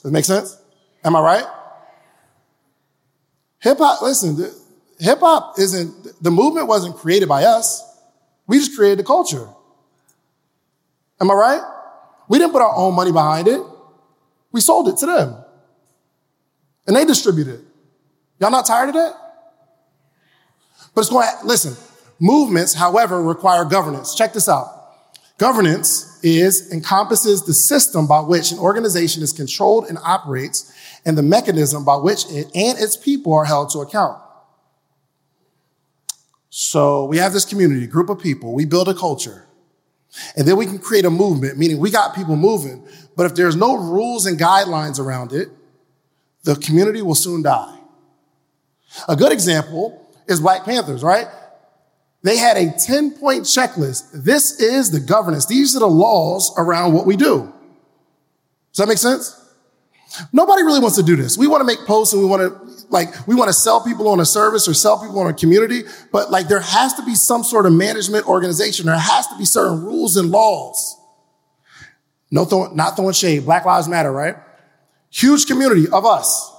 Does 0.01 0.11
it 0.11 0.13
make 0.13 0.25
sense? 0.25 0.61
Am 1.03 1.15
I 1.15 1.21
right? 1.21 1.45
Hip 3.59 3.77
hop, 3.77 4.01
listen, 4.01 4.37
hip 4.99 5.19
hop 5.19 5.57
isn't, 5.57 6.21
the 6.21 6.31
movement 6.31 6.67
wasn't 6.67 6.95
created 6.97 7.29
by 7.29 7.45
us. 7.45 7.83
We 8.45 8.59
just 8.59 8.75
created 8.75 8.99
the 8.99 9.03
culture. 9.03 9.47
Am 11.19 11.31
I 11.31 11.33
right? 11.33 11.61
We 12.29 12.37
didn't 12.37 12.51
put 12.51 12.61
our 12.61 12.75
own 12.75 12.95
money 12.95 13.11
behind 13.11 13.47
it. 13.47 13.61
We 14.51 14.61
sold 14.61 14.87
it 14.87 14.97
to 14.97 15.05
them. 15.05 15.43
And 16.85 16.95
they 16.95 17.05
distributed 17.05 17.61
it. 17.61 17.65
Y'all 18.39 18.51
not 18.51 18.65
tired 18.65 18.89
of 18.89 18.95
that? 18.95 19.13
But 20.93 21.01
it's 21.01 21.09
going 21.09 21.27
to, 21.27 21.45
listen, 21.45 21.75
movements, 22.19 22.73
however, 22.73 23.21
require 23.21 23.65
governance. 23.65 24.15
Check 24.15 24.33
this 24.33 24.47
out. 24.47 24.67
Governance 25.37 26.19
is, 26.23 26.71
encompasses 26.71 27.45
the 27.45 27.53
system 27.53 28.07
by 28.07 28.21
which 28.21 28.51
an 28.51 28.57
organization 28.57 29.21
is 29.21 29.31
controlled 29.31 29.85
and 29.87 29.97
operates 30.03 30.73
and 31.05 31.17
the 31.17 31.23
mechanism 31.23 31.85
by 31.85 31.95
which 31.95 32.25
it 32.29 32.47
and 32.55 32.79
its 32.79 32.97
people 32.97 33.33
are 33.33 33.45
held 33.45 33.69
to 33.71 33.79
account. 33.79 34.19
So 36.49 37.05
we 37.05 37.17
have 37.17 37.33
this 37.33 37.45
community, 37.45 37.85
group 37.85 38.09
of 38.09 38.19
people. 38.19 38.53
We 38.53 38.65
build 38.65 38.89
a 38.89 38.95
culture. 38.95 39.46
And 40.35 40.47
then 40.47 40.57
we 40.57 40.65
can 40.65 40.79
create 40.79 41.05
a 41.05 41.09
movement, 41.09 41.57
meaning 41.57 41.79
we 41.79 41.91
got 41.91 42.15
people 42.15 42.35
moving. 42.35 42.87
But 43.15 43.25
if 43.25 43.35
there's 43.35 43.55
no 43.55 43.75
rules 43.75 44.25
and 44.25 44.39
guidelines 44.39 44.99
around 44.99 45.33
it, 45.33 45.49
the 46.43 46.55
community 46.55 47.01
will 47.01 47.15
soon 47.15 47.43
die. 47.43 47.77
A 49.07 49.15
good 49.15 49.31
example 49.31 50.09
is 50.27 50.39
Black 50.39 50.63
Panthers, 50.63 51.03
right? 51.03 51.27
They 52.23 52.37
had 52.37 52.57
a 52.57 52.71
10 52.71 53.11
point 53.11 53.43
checklist. 53.43 54.09
This 54.13 54.59
is 54.59 54.91
the 54.91 54.99
governance. 54.99 55.45
These 55.45 55.75
are 55.75 55.79
the 55.79 55.87
laws 55.87 56.53
around 56.57 56.93
what 56.93 57.05
we 57.05 57.15
do. 57.15 57.53
Does 58.71 58.77
that 58.77 58.87
make 58.87 58.97
sense? 58.97 59.33
Nobody 60.31 60.63
really 60.63 60.79
wants 60.79 60.97
to 60.97 61.03
do 61.03 61.15
this. 61.15 61.37
We 61.37 61.47
want 61.47 61.61
to 61.61 61.65
make 61.65 61.79
posts 61.85 62.13
and 62.13 62.21
we 62.21 62.27
want 62.27 62.41
to, 62.41 62.76
like, 62.89 63.27
we 63.27 63.35
want 63.35 63.49
to 63.49 63.53
sell 63.53 63.83
people 63.83 64.07
on 64.07 64.19
a 64.19 64.25
service 64.25 64.67
or 64.67 64.73
sell 64.73 64.99
people 64.99 65.19
on 65.19 65.27
a 65.27 65.33
community, 65.33 65.83
but 66.11 66.31
like, 66.31 66.47
there 66.47 66.59
has 66.59 66.93
to 66.93 67.03
be 67.03 67.15
some 67.15 67.43
sort 67.43 67.65
of 67.65 67.73
management 67.73 68.27
organization. 68.27 68.85
There 68.85 68.97
has 68.97 69.27
to 69.27 69.37
be 69.37 69.45
certain 69.45 69.83
rules 69.83 70.17
and 70.17 70.31
laws. 70.31 70.95
No, 72.31 72.45
th- 72.45 72.71
not 72.73 72.95
throwing 72.95 73.13
shade. 73.13 73.45
Black 73.45 73.65
Lives 73.65 73.87
Matter, 73.87 74.11
right? 74.11 74.35
Huge 75.09 75.45
community 75.45 75.87
of 75.87 76.05
us. 76.05 76.53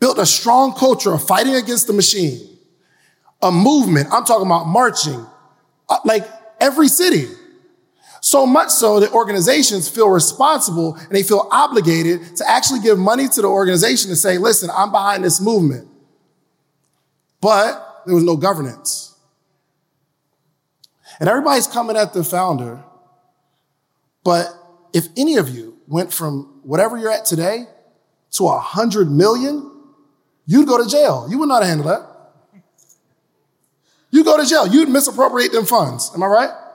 Built 0.00 0.18
a 0.18 0.26
strong 0.26 0.74
culture 0.74 1.12
of 1.12 1.26
fighting 1.26 1.54
against 1.54 1.86
the 1.86 1.92
machine. 1.92 2.58
A 3.42 3.52
movement. 3.52 4.08
I'm 4.10 4.24
talking 4.24 4.46
about 4.46 4.66
marching. 4.66 5.26
Uh, 5.88 5.98
like 6.04 6.26
every 6.60 6.88
city. 6.88 7.26
So 8.30 8.46
much 8.46 8.70
so 8.70 9.00
that 9.00 9.10
organizations 9.10 9.88
feel 9.88 10.08
responsible 10.08 10.94
and 10.94 11.10
they 11.10 11.24
feel 11.24 11.48
obligated 11.50 12.36
to 12.36 12.48
actually 12.48 12.78
give 12.78 12.96
money 12.96 13.26
to 13.26 13.42
the 13.42 13.48
organization 13.48 14.08
to 14.10 14.14
say, 14.14 14.38
listen, 14.38 14.70
I'm 14.72 14.92
behind 14.92 15.24
this 15.24 15.40
movement. 15.40 15.88
But 17.40 18.02
there 18.06 18.14
was 18.14 18.22
no 18.22 18.36
governance. 18.36 19.16
And 21.18 21.28
everybody's 21.28 21.66
coming 21.66 21.96
at 21.96 22.12
the 22.12 22.22
founder. 22.22 22.84
But 24.22 24.46
if 24.92 25.08
any 25.16 25.36
of 25.36 25.48
you 25.48 25.78
went 25.88 26.12
from 26.12 26.60
whatever 26.62 26.96
you're 26.96 27.10
at 27.10 27.24
today 27.24 27.64
to 28.36 28.46
a 28.46 28.60
hundred 28.60 29.10
million, 29.10 29.72
you'd 30.46 30.68
go 30.68 30.80
to 30.80 30.88
jail. 30.88 31.26
You 31.28 31.38
would 31.38 31.48
not 31.48 31.64
handle 31.64 31.88
that. 31.88 32.06
You 34.12 34.22
go 34.22 34.40
to 34.40 34.48
jail. 34.48 34.68
You'd 34.68 34.88
misappropriate 34.88 35.50
them 35.50 35.66
funds. 35.66 36.12
Am 36.14 36.22
I 36.22 36.26
right? 36.26 36.69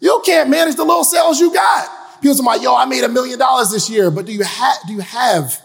You 0.00 0.22
can't 0.24 0.50
manage 0.50 0.76
the 0.76 0.84
little 0.84 1.04
sales 1.04 1.40
you 1.40 1.52
got. 1.52 2.20
People 2.20 2.34
say, 2.34 2.44
like, 2.44 2.62
yo, 2.62 2.74
I 2.74 2.84
made 2.84 3.04
a 3.04 3.08
million 3.08 3.38
dollars 3.38 3.70
this 3.70 3.88
year, 3.88 4.10
but 4.10 4.26
do 4.26 4.32
you, 4.32 4.44
ha- 4.44 4.80
do 4.86 4.92
you 4.92 5.00
have 5.00 5.60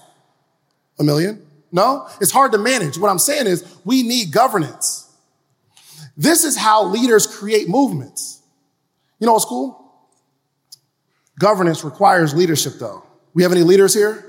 a 0.99 1.03
million? 1.03 1.45
No, 1.71 2.07
it's 2.21 2.31
hard 2.31 2.51
to 2.51 2.59
manage. 2.59 2.97
What 2.97 3.09
I'm 3.09 3.19
saying 3.19 3.47
is 3.47 3.65
we 3.83 4.03
need 4.03 4.31
governance. 4.31 5.11
This 6.15 6.43
is 6.43 6.55
how 6.55 6.85
leaders 6.85 7.25
create 7.25 7.67
movements. 7.67 8.41
You 9.19 9.25
know 9.25 9.33
what's 9.33 9.45
cool? 9.45 9.79
Governance 11.39 11.83
requires 11.83 12.35
leadership 12.35 12.73
though. 12.79 13.03
We 13.33 13.41
have 13.41 13.51
any 13.51 13.63
leaders 13.63 13.93
here? 13.93 14.23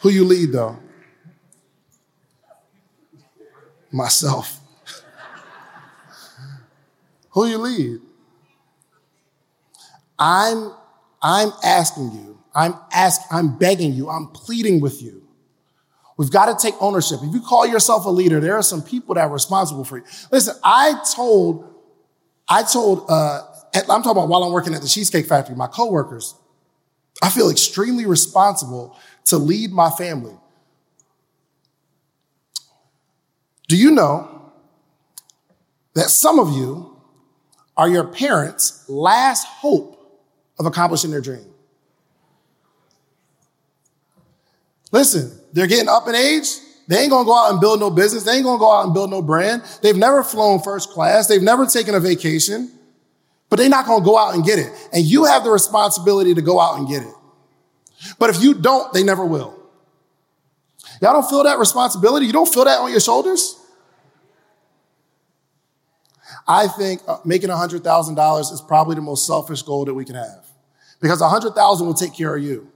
Who 0.00 0.08
you 0.08 0.24
lead 0.24 0.52
though? 0.52 0.78
Myself. 3.92 4.60
Who 7.30 7.46
you 7.46 7.58
lead? 7.58 8.00
I'm, 10.18 10.72
I'm 11.22 11.52
asking 11.62 12.12
you, 12.12 12.38
I'm 12.54 12.74
ask, 12.92 13.20
I'm 13.30 13.56
begging 13.56 13.92
you, 13.92 14.08
I'm 14.08 14.28
pleading 14.28 14.80
with 14.80 15.02
you. 15.02 15.22
We've 16.16 16.30
got 16.32 16.46
to 16.46 16.66
take 16.66 16.74
ownership. 16.82 17.20
If 17.22 17.32
you 17.32 17.40
call 17.40 17.64
yourself 17.64 18.04
a 18.04 18.10
leader, 18.10 18.40
there 18.40 18.56
are 18.56 18.62
some 18.62 18.82
people 18.82 19.14
that 19.14 19.20
are 19.20 19.30
responsible 19.30 19.84
for 19.84 19.98
you. 19.98 20.04
Listen, 20.32 20.56
I 20.64 21.00
told, 21.14 21.72
I 22.48 22.64
told, 22.64 23.08
uh, 23.08 23.42
I'm 23.74 24.02
talking 24.02 24.10
about 24.10 24.28
while 24.28 24.42
I'm 24.42 24.52
working 24.52 24.74
at 24.74 24.82
the 24.82 24.88
Cheesecake 24.88 25.26
Factory, 25.26 25.54
my 25.54 25.68
coworkers, 25.68 26.34
I 27.22 27.30
feel 27.30 27.50
extremely 27.50 28.04
responsible 28.04 28.96
to 29.26 29.38
lead 29.38 29.70
my 29.70 29.90
family. 29.90 30.34
Do 33.68 33.76
you 33.76 33.90
know 33.90 34.52
that 35.94 36.10
some 36.10 36.38
of 36.38 36.56
you 36.56 36.87
are 37.78 37.88
your 37.88 38.04
parents' 38.04 38.84
last 38.88 39.46
hope 39.46 39.94
of 40.58 40.66
accomplishing 40.66 41.12
their 41.12 41.20
dream. 41.20 41.46
Listen, 44.90 45.38
they're 45.52 45.68
getting 45.68 45.88
up 45.88 46.08
in 46.08 46.14
age. 46.14 46.48
They 46.88 46.98
ain't 46.98 47.10
gonna 47.10 47.24
go 47.24 47.36
out 47.36 47.52
and 47.52 47.60
build 47.60 47.78
no 47.78 47.90
business. 47.90 48.24
They 48.24 48.32
ain't 48.32 48.44
gonna 48.44 48.58
go 48.58 48.72
out 48.72 48.84
and 48.84 48.92
build 48.92 49.10
no 49.10 49.22
brand. 49.22 49.62
They've 49.82 49.96
never 49.96 50.24
flown 50.24 50.60
first 50.60 50.90
class. 50.90 51.28
They've 51.28 51.42
never 51.42 51.66
taken 51.66 51.94
a 51.94 52.00
vacation, 52.00 52.72
but 53.48 53.58
they're 53.58 53.68
not 53.68 53.86
gonna 53.86 54.04
go 54.04 54.18
out 54.18 54.34
and 54.34 54.44
get 54.44 54.58
it. 54.58 54.72
And 54.92 55.04
you 55.04 55.24
have 55.24 55.44
the 55.44 55.50
responsibility 55.50 56.34
to 56.34 56.42
go 56.42 56.58
out 56.58 56.78
and 56.78 56.88
get 56.88 57.02
it. 57.02 57.14
But 58.18 58.30
if 58.30 58.42
you 58.42 58.54
don't, 58.54 58.92
they 58.92 59.04
never 59.04 59.24
will. 59.24 59.54
Y'all 61.00 61.12
don't 61.12 61.28
feel 61.28 61.44
that 61.44 61.58
responsibility? 61.58 62.26
You 62.26 62.32
don't 62.32 62.52
feel 62.52 62.64
that 62.64 62.80
on 62.80 62.90
your 62.90 63.00
shoulders? 63.00 63.56
I 66.48 66.66
think 66.66 67.02
uh, 67.06 67.18
making 67.24 67.50
$100,000 67.50 68.40
is 68.52 68.60
probably 68.62 68.94
the 68.94 69.02
most 69.02 69.26
selfish 69.26 69.62
goal 69.62 69.84
that 69.84 69.94
we 69.94 70.04
can 70.04 70.14
have 70.14 70.46
because 71.00 71.20
100,000 71.20 71.86
will 71.86 71.94
take 71.94 72.14
care 72.14 72.34
of 72.34 72.42
you. 72.42 72.72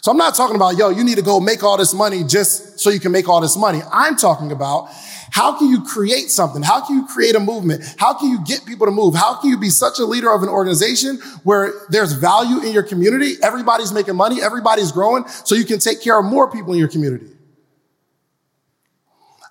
So 0.00 0.12
I'm 0.12 0.16
not 0.16 0.36
talking 0.36 0.54
about, 0.54 0.76
yo, 0.76 0.90
you 0.90 1.02
need 1.02 1.16
to 1.16 1.22
go 1.22 1.40
make 1.40 1.64
all 1.64 1.76
this 1.76 1.92
money 1.92 2.22
just 2.22 2.78
so 2.78 2.90
you 2.90 3.00
can 3.00 3.10
make 3.10 3.28
all 3.28 3.40
this 3.40 3.56
money. 3.56 3.80
I'm 3.92 4.16
talking 4.16 4.52
about 4.52 4.88
how 5.30 5.58
can 5.58 5.68
you 5.68 5.82
create 5.82 6.30
something? 6.30 6.62
How 6.62 6.86
can 6.86 6.96
you 6.96 7.06
create 7.06 7.34
a 7.34 7.40
movement? 7.40 7.82
How 7.98 8.14
can 8.14 8.30
you 8.30 8.42
get 8.44 8.64
people 8.64 8.86
to 8.86 8.92
move? 8.92 9.14
How 9.14 9.40
can 9.40 9.50
you 9.50 9.58
be 9.58 9.70
such 9.70 9.98
a 9.98 10.04
leader 10.04 10.32
of 10.32 10.42
an 10.42 10.48
organization 10.48 11.16
where 11.42 11.72
there's 11.88 12.12
value 12.12 12.62
in 12.62 12.72
your 12.72 12.84
community? 12.84 13.34
Everybody's 13.42 13.92
making 13.92 14.16
money. 14.16 14.40
Everybody's 14.40 14.92
growing 14.92 15.26
so 15.26 15.54
you 15.54 15.64
can 15.64 15.80
take 15.80 16.00
care 16.00 16.18
of 16.18 16.24
more 16.24 16.50
people 16.50 16.72
in 16.72 16.78
your 16.78 16.88
community. 16.88 17.26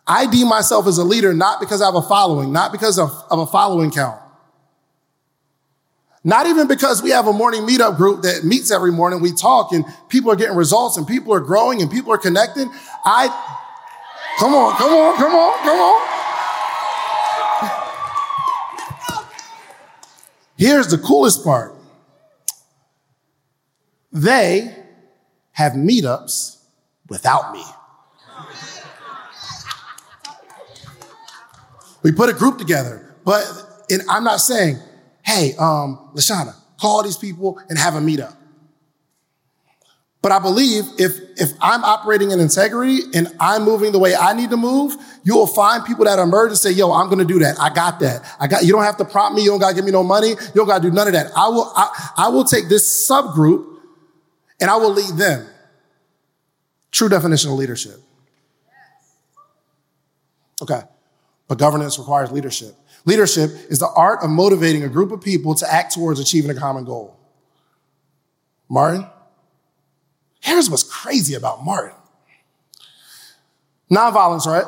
I 0.07 0.25
deem 0.25 0.47
myself 0.47 0.87
as 0.87 0.97
a 0.97 1.03
leader 1.03 1.33
not 1.33 1.59
because 1.59 1.81
I 1.81 1.85
have 1.85 1.95
a 1.95 2.01
following, 2.01 2.53
not 2.53 2.71
because 2.71 2.97
of, 2.97 3.11
of 3.29 3.39
a 3.39 3.45
following 3.45 3.91
count. 3.91 4.21
Not 6.23 6.47
even 6.47 6.67
because 6.67 7.01
we 7.01 7.11
have 7.11 7.27
a 7.27 7.33
morning 7.33 7.61
meetup 7.61 7.97
group 7.97 8.23
that 8.23 8.43
meets 8.43 8.71
every 8.71 8.91
morning. 8.91 9.21
We 9.21 9.31
talk 9.31 9.71
and 9.71 9.85
people 10.09 10.31
are 10.31 10.35
getting 10.35 10.55
results 10.55 10.97
and 10.97 11.07
people 11.07 11.33
are 11.33 11.39
growing 11.39 11.81
and 11.81 11.89
people 11.89 12.11
are 12.11 12.17
connecting. 12.17 12.69
I, 13.05 13.27
come 14.39 14.53
on, 14.53 14.75
come 14.77 14.93
on, 14.93 15.15
come 15.17 15.33
on, 15.33 15.57
come 15.59 15.79
on. 15.79 16.17
Here's 20.57 20.87
the 20.87 20.97
coolest 20.97 21.43
part. 21.43 21.75
They 24.11 24.75
have 25.51 25.73
meetups 25.73 26.57
without 27.07 27.53
me. 27.53 27.63
We 32.07 32.13
put 32.13 32.29
a 32.29 32.33
group 32.33 32.57
together, 32.57 33.05
but 33.25 33.45
and 33.89 34.01
I'm 34.09 34.23
not 34.23 34.39
saying, 34.39 34.79
hey, 35.25 35.55
um, 35.59 36.09
Lashana, 36.15 36.55
call 36.79 37.03
these 37.03 37.17
people 37.17 37.59
and 37.67 37.77
have 37.77 37.95
a 37.95 37.99
meetup. 37.99 38.33
But 40.21 40.31
I 40.31 40.39
believe 40.39 40.85
if, 40.97 41.19
if 41.35 41.51
I'm 41.59 41.83
operating 41.83 42.31
in 42.31 42.39
integrity 42.39 43.01
and 43.13 43.27
I'm 43.41 43.65
moving 43.65 43.91
the 43.91 43.99
way 43.99 44.15
I 44.15 44.31
need 44.31 44.51
to 44.51 44.57
move, 44.57 44.95
you 45.25 45.35
will 45.35 45.47
find 45.47 45.83
people 45.83 46.05
that 46.05 46.17
emerge 46.17 46.51
and 46.51 46.57
say, 46.57 46.71
yo, 46.71 46.93
I'm 46.93 47.07
going 47.07 47.19
to 47.19 47.25
do 47.25 47.39
that. 47.39 47.59
I 47.59 47.73
got 47.73 47.99
that. 47.99 48.23
I 48.39 48.47
got, 48.47 48.63
you 48.63 48.71
don't 48.71 48.83
have 48.83 48.95
to 48.97 49.05
prompt 49.05 49.35
me. 49.35 49.43
You 49.43 49.49
don't 49.49 49.59
got 49.59 49.71
to 49.71 49.75
give 49.75 49.83
me 49.83 49.91
no 49.91 50.03
money. 50.03 50.29
You 50.29 50.53
don't 50.55 50.65
got 50.65 50.81
to 50.81 50.89
do 50.89 50.95
none 50.95 51.07
of 51.07 51.13
that. 51.13 51.29
I 51.35 51.49
will, 51.49 51.69
I, 51.75 52.11
I 52.15 52.29
will 52.29 52.45
take 52.45 52.69
this 52.69 53.09
subgroup 53.09 53.79
and 54.61 54.69
I 54.69 54.77
will 54.77 54.93
lead 54.93 55.17
them. 55.17 55.45
True 56.89 57.09
definition 57.09 57.51
of 57.51 57.57
leadership. 57.57 57.99
Okay. 60.61 60.83
But 61.47 61.57
governance 61.57 61.97
requires 61.97 62.31
leadership. 62.31 62.75
Leadership 63.05 63.51
is 63.69 63.79
the 63.79 63.87
art 63.95 64.21
of 64.21 64.29
motivating 64.29 64.83
a 64.83 64.89
group 64.89 65.11
of 65.11 65.21
people 65.21 65.55
to 65.55 65.73
act 65.73 65.93
towards 65.93 66.19
achieving 66.19 66.51
a 66.51 66.59
common 66.59 66.83
goal. 66.83 67.17
Martin? 68.69 69.05
Here's 70.41 70.69
what's 70.69 70.83
crazy 70.83 71.33
about 71.33 71.63
Martin. 71.63 71.95
Nonviolence, 73.89 74.45
right? 74.45 74.65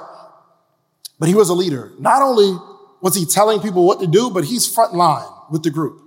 But 1.19 1.27
he 1.27 1.35
was 1.35 1.49
a 1.49 1.53
leader. 1.53 1.91
Not 1.99 2.21
only 2.21 2.57
was 3.01 3.15
he 3.15 3.25
telling 3.25 3.59
people 3.59 3.85
what 3.85 3.99
to 3.99 4.07
do, 4.07 4.29
but 4.29 4.45
he's 4.45 4.65
front 4.65 4.93
line 4.93 5.27
with 5.51 5.63
the 5.63 5.69
group. 5.69 6.01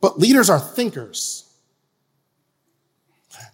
But 0.00 0.18
leaders 0.18 0.50
are 0.50 0.58
thinkers. 0.58 1.44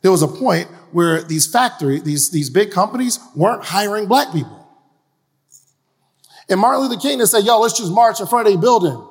There 0.03 0.11
was 0.11 0.23
a 0.23 0.29
point 0.29 0.69
where 0.93 1.23
these 1.23 1.47
factory, 1.47 2.01
these, 2.01 2.31
these 2.31 2.51
big 2.51 2.71
companies 2.71 3.19
weren't 3.35 3.65
hiring 3.65 4.07
black 4.07 4.33
people. 4.33 4.64
And 6.49 6.61
Martin 6.61 6.83
Luther 6.83 7.01
King 7.01 7.19
didn't 7.19 7.31
say, 7.31 7.41
yo, 7.41 7.59
let's 7.61 7.77
just 7.77 7.91
march 7.91 8.21
in 8.21 8.27
front 8.27 8.49
of 8.49 8.55
a 8.55 8.59
building. 8.59 9.03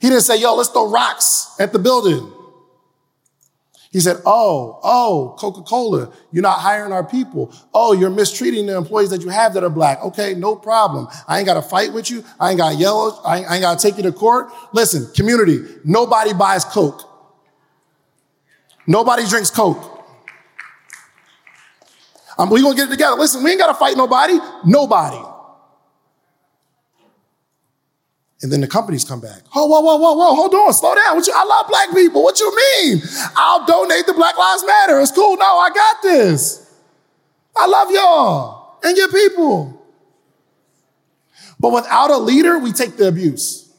He 0.00 0.08
didn't 0.08 0.22
say, 0.22 0.40
yo, 0.40 0.54
let's 0.54 0.70
throw 0.70 0.90
rocks 0.90 1.54
at 1.58 1.72
the 1.72 1.78
building. 1.78 2.32
He 3.92 4.00
said, 4.00 4.16
Oh, 4.24 4.80
oh, 4.82 5.36
Coca 5.38 5.60
Cola, 5.62 6.10
you're 6.32 6.42
not 6.42 6.60
hiring 6.60 6.92
our 6.92 7.04
people. 7.04 7.54
Oh, 7.74 7.92
you're 7.92 8.08
mistreating 8.08 8.64
the 8.64 8.74
employees 8.74 9.10
that 9.10 9.20
you 9.20 9.28
have 9.28 9.52
that 9.52 9.62
are 9.62 9.70
black. 9.70 10.02
Okay, 10.02 10.34
no 10.34 10.56
problem. 10.56 11.08
I 11.28 11.38
ain't 11.38 11.46
got 11.46 11.54
to 11.54 11.62
fight 11.62 11.92
with 11.92 12.10
you. 12.10 12.24
I 12.40 12.50
ain't 12.50 12.58
got 12.58 12.70
to 12.70 12.76
yell. 12.76 13.20
I 13.24 13.38
ain't, 13.38 13.50
ain't 13.50 13.60
got 13.60 13.78
to 13.78 13.86
take 13.86 13.98
you 13.98 14.02
to 14.04 14.12
court. 14.12 14.50
Listen, 14.72 15.12
community, 15.14 15.58
nobody 15.84 16.32
buys 16.32 16.64
Coke. 16.64 17.02
Nobody 18.86 19.26
drinks 19.28 19.50
Coke. 19.50 19.90
Um, 22.38 22.48
we 22.48 22.62
gonna 22.62 22.74
get 22.74 22.88
it 22.88 22.92
together. 22.92 23.16
Listen, 23.16 23.44
we 23.44 23.50
ain't 23.50 23.60
got 23.60 23.68
to 23.68 23.74
fight 23.74 23.94
nobody. 23.96 24.38
Nobody. 24.64 25.31
And 28.42 28.50
then 28.50 28.60
the 28.60 28.66
companies 28.66 29.04
come 29.04 29.20
back. 29.20 29.42
Oh, 29.54 29.66
whoa, 29.66 29.80
whoa, 29.80 29.96
whoa, 29.96 30.14
whoa, 30.14 30.34
hold 30.34 30.52
on, 30.54 30.72
slow 30.72 30.94
down. 30.96 31.14
What 31.16 31.26
you, 31.26 31.32
I 31.34 31.44
love 31.44 31.68
black 31.68 31.90
people. 31.92 32.24
What 32.24 32.40
you 32.40 32.54
mean? 32.54 33.00
I'll 33.36 33.64
donate 33.64 34.04
to 34.06 34.14
Black 34.14 34.36
Lives 34.36 34.64
Matter. 34.66 35.00
It's 35.00 35.12
cool. 35.12 35.36
No, 35.36 35.44
I 35.44 35.70
got 35.72 36.02
this. 36.02 36.74
I 37.56 37.66
love 37.66 37.90
y'all 37.92 38.78
and 38.82 38.96
your 38.96 39.08
people. 39.12 39.78
But 41.60 41.72
without 41.72 42.10
a 42.10 42.18
leader, 42.18 42.58
we 42.58 42.72
take 42.72 42.96
the 42.96 43.06
abuse. 43.06 43.72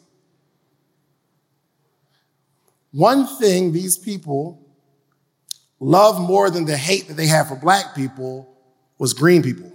One 2.91 3.27
thing 3.27 3.73
these 3.73 3.97
people 3.97 4.65
love 5.81 6.21
more 6.21 6.49
than 6.49 6.63
the 6.63 6.77
hate 6.77 7.09
that 7.09 7.15
they 7.15 7.27
have 7.27 7.49
for 7.49 7.57
black 7.57 7.95
people 7.95 8.47
was 8.97 9.13
green 9.13 9.43
people. 9.43 9.72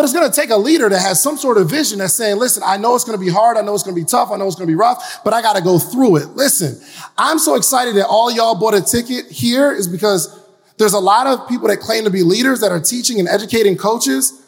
But 0.00 0.04
it's 0.04 0.14
going 0.14 0.30
to 0.30 0.34
take 0.34 0.48
a 0.48 0.56
leader 0.56 0.88
that 0.88 0.98
has 0.98 1.22
some 1.22 1.36
sort 1.36 1.58
of 1.58 1.68
vision 1.68 1.98
that's 1.98 2.14
saying, 2.14 2.38
listen, 2.38 2.62
I 2.64 2.78
know 2.78 2.94
it's 2.94 3.04
going 3.04 3.18
to 3.18 3.22
be 3.22 3.30
hard. 3.30 3.58
I 3.58 3.60
know 3.60 3.74
it's 3.74 3.82
going 3.82 3.94
to 3.94 4.00
be 4.00 4.06
tough. 4.06 4.30
I 4.30 4.38
know 4.38 4.46
it's 4.46 4.56
going 4.56 4.66
to 4.66 4.72
be 4.72 4.74
rough, 4.74 5.20
but 5.22 5.34
I 5.34 5.42
got 5.42 5.56
to 5.56 5.62
go 5.62 5.78
through 5.78 6.16
it. 6.16 6.28
Listen, 6.28 6.80
I'm 7.18 7.38
so 7.38 7.54
excited 7.54 7.96
that 7.96 8.06
all 8.06 8.32
y'all 8.32 8.58
bought 8.58 8.72
a 8.72 8.80
ticket 8.80 9.30
here 9.30 9.70
is 9.70 9.86
because 9.86 10.42
there's 10.78 10.94
a 10.94 10.98
lot 10.98 11.26
of 11.26 11.46
people 11.50 11.68
that 11.68 11.80
claim 11.80 12.04
to 12.04 12.10
be 12.10 12.22
leaders 12.22 12.60
that 12.60 12.72
are 12.72 12.80
teaching 12.80 13.20
and 13.20 13.28
educating 13.28 13.76
coaches, 13.76 14.42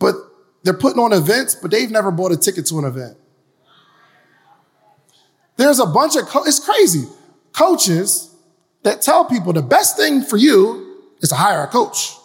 but 0.00 0.16
they're 0.64 0.74
putting 0.74 0.98
on 0.98 1.12
events, 1.12 1.54
but 1.54 1.70
they've 1.70 1.92
never 1.92 2.10
bought 2.10 2.32
a 2.32 2.36
ticket 2.36 2.66
to 2.66 2.78
an 2.80 2.86
event. 2.86 3.16
There's 5.58 5.78
a 5.78 5.86
bunch 5.86 6.16
of, 6.16 6.24
co- 6.26 6.42
it's 6.42 6.58
crazy, 6.58 7.04
coaches 7.52 8.34
that 8.82 9.00
tell 9.00 9.26
people 9.26 9.52
the 9.52 9.62
best 9.62 9.96
thing 9.96 10.22
for 10.22 10.38
you 10.38 11.12
is 11.20 11.28
to 11.28 11.36
hire 11.36 11.62
a 11.62 11.68
coach. 11.68 12.16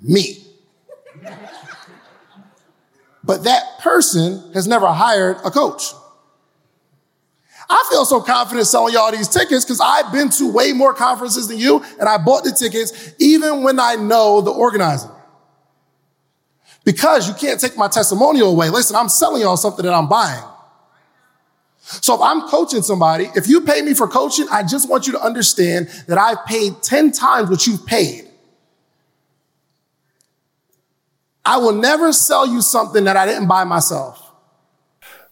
Me. 0.00 0.41
But 3.24 3.44
that 3.44 3.78
person 3.80 4.52
has 4.52 4.66
never 4.66 4.86
hired 4.86 5.36
a 5.44 5.50
coach. 5.50 5.92
I 7.70 7.86
feel 7.90 8.04
so 8.04 8.20
confident 8.20 8.66
selling 8.66 8.94
y'all 8.94 9.10
these 9.12 9.28
tickets 9.28 9.64
because 9.64 9.80
I've 9.80 10.12
been 10.12 10.28
to 10.30 10.52
way 10.52 10.72
more 10.72 10.92
conferences 10.92 11.48
than 11.48 11.58
you 11.58 11.82
and 11.98 12.08
I 12.08 12.18
bought 12.18 12.44
the 12.44 12.52
tickets 12.52 13.14
even 13.18 13.62
when 13.62 13.78
I 13.78 13.94
know 13.94 14.40
the 14.40 14.50
organizer. 14.50 15.10
Because 16.84 17.28
you 17.28 17.34
can't 17.34 17.60
take 17.60 17.76
my 17.76 17.88
testimonial 17.88 18.50
away. 18.50 18.68
Listen, 18.68 18.96
I'm 18.96 19.08
selling 19.08 19.42
y'all 19.42 19.56
something 19.56 19.84
that 19.84 19.94
I'm 19.94 20.08
buying. 20.08 20.42
So 21.84 22.14
if 22.14 22.20
I'm 22.20 22.42
coaching 22.48 22.82
somebody, 22.82 23.28
if 23.36 23.48
you 23.48 23.60
pay 23.60 23.82
me 23.82 23.94
for 23.94 24.08
coaching, 24.08 24.46
I 24.50 24.62
just 24.64 24.88
want 24.88 25.06
you 25.06 25.12
to 25.12 25.20
understand 25.20 25.88
that 26.08 26.18
I've 26.18 26.44
paid 26.46 26.82
10 26.82 27.12
times 27.12 27.50
what 27.50 27.66
you've 27.66 27.86
paid. 27.86 28.28
I 31.44 31.58
will 31.58 31.72
never 31.72 32.12
sell 32.12 32.46
you 32.46 32.62
something 32.62 33.04
that 33.04 33.16
I 33.16 33.26
didn't 33.26 33.48
buy 33.48 33.64
myself. 33.64 34.32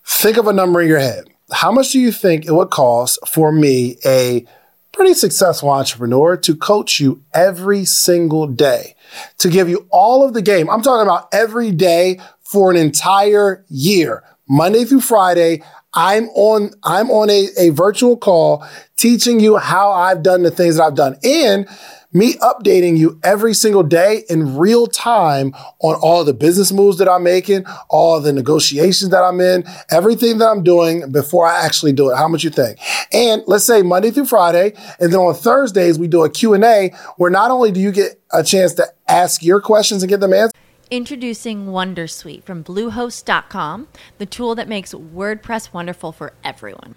Think 0.04 0.36
of 0.36 0.46
a 0.46 0.52
number 0.52 0.80
in 0.80 0.88
your 0.88 0.98
head. 0.98 1.24
How 1.52 1.70
much 1.70 1.92
do 1.92 2.00
you 2.00 2.12
think 2.12 2.46
it 2.46 2.52
would 2.52 2.70
cost 2.70 3.18
for 3.28 3.52
me, 3.52 3.96
a 4.04 4.44
pretty 4.92 5.14
successful 5.14 5.70
entrepreneur, 5.70 6.36
to 6.36 6.56
coach 6.56 7.00
you 7.00 7.22
every 7.32 7.84
single 7.84 8.46
day? 8.46 8.94
To 9.38 9.48
give 9.48 9.68
you 9.68 9.86
all 9.90 10.24
of 10.24 10.34
the 10.34 10.42
game. 10.42 10.68
I'm 10.68 10.82
talking 10.82 11.06
about 11.06 11.28
every 11.32 11.70
day 11.70 12.20
for 12.42 12.70
an 12.70 12.76
entire 12.76 13.64
year, 13.68 14.24
Monday 14.48 14.84
through 14.84 15.00
Friday. 15.00 15.62
I'm 15.94 16.28
on, 16.30 16.70
I'm 16.84 17.10
on 17.10 17.30
a, 17.30 17.48
a 17.58 17.70
virtual 17.70 18.16
call 18.16 18.64
teaching 18.96 19.40
you 19.40 19.56
how 19.56 19.90
I've 19.90 20.22
done 20.22 20.42
the 20.42 20.50
things 20.50 20.76
that 20.76 20.84
I've 20.84 20.94
done. 20.94 21.16
And 21.24 21.68
me 22.12 22.34
updating 22.34 22.98
you 22.98 23.18
every 23.22 23.54
single 23.54 23.82
day 23.82 24.24
in 24.28 24.56
real 24.56 24.86
time 24.86 25.54
on 25.80 25.94
all 25.96 26.24
the 26.24 26.34
business 26.34 26.72
moves 26.72 26.98
that 26.98 27.08
I'm 27.08 27.22
making, 27.22 27.64
all 27.88 28.20
the 28.20 28.32
negotiations 28.32 29.10
that 29.10 29.22
I'm 29.22 29.40
in, 29.40 29.64
everything 29.90 30.38
that 30.38 30.46
I'm 30.46 30.62
doing 30.62 31.10
before 31.12 31.46
I 31.46 31.64
actually 31.64 31.92
do 31.92 32.10
it. 32.10 32.16
How 32.16 32.28
much 32.28 32.42
you 32.42 32.50
think? 32.50 32.78
And 33.12 33.42
let's 33.46 33.64
say 33.64 33.82
Monday 33.82 34.10
through 34.10 34.26
Friday, 34.26 34.74
and 34.98 35.12
then 35.12 35.20
on 35.20 35.34
Thursdays 35.34 35.98
we 35.98 36.08
do 36.08 36.24
a 36.24 36.30
Q&A 36.30 36.92
where 37.16 37.30
not 37.30 37.50
only 37.50 37.70
do 37.70 37.80
you 37.80 37.92
get 37.92 38.20
a 38.32 38.42
chance 38.42 38.74
to 38.74 38.86
ask 39.08 39.42
your 39.42 39.60
questions 39.60 40.02
and 40.02 40.10
get 40.10 40.20
them 40.20 40.32
answered, 40.32 40.56
Introducing 40.90 41.66
Wondersuite 41.66 42.42
from 42.42 42.64
Bluehost.com, 42.64 43.86
the 44.18 44.26
tool 44.26 44.56
that 44.56 44.68
makes 44.68 44.92
WordPress 44.92 45.72
wonderful 45.72 46.10
for 46.10 46.32
everyone. 46.42 46.96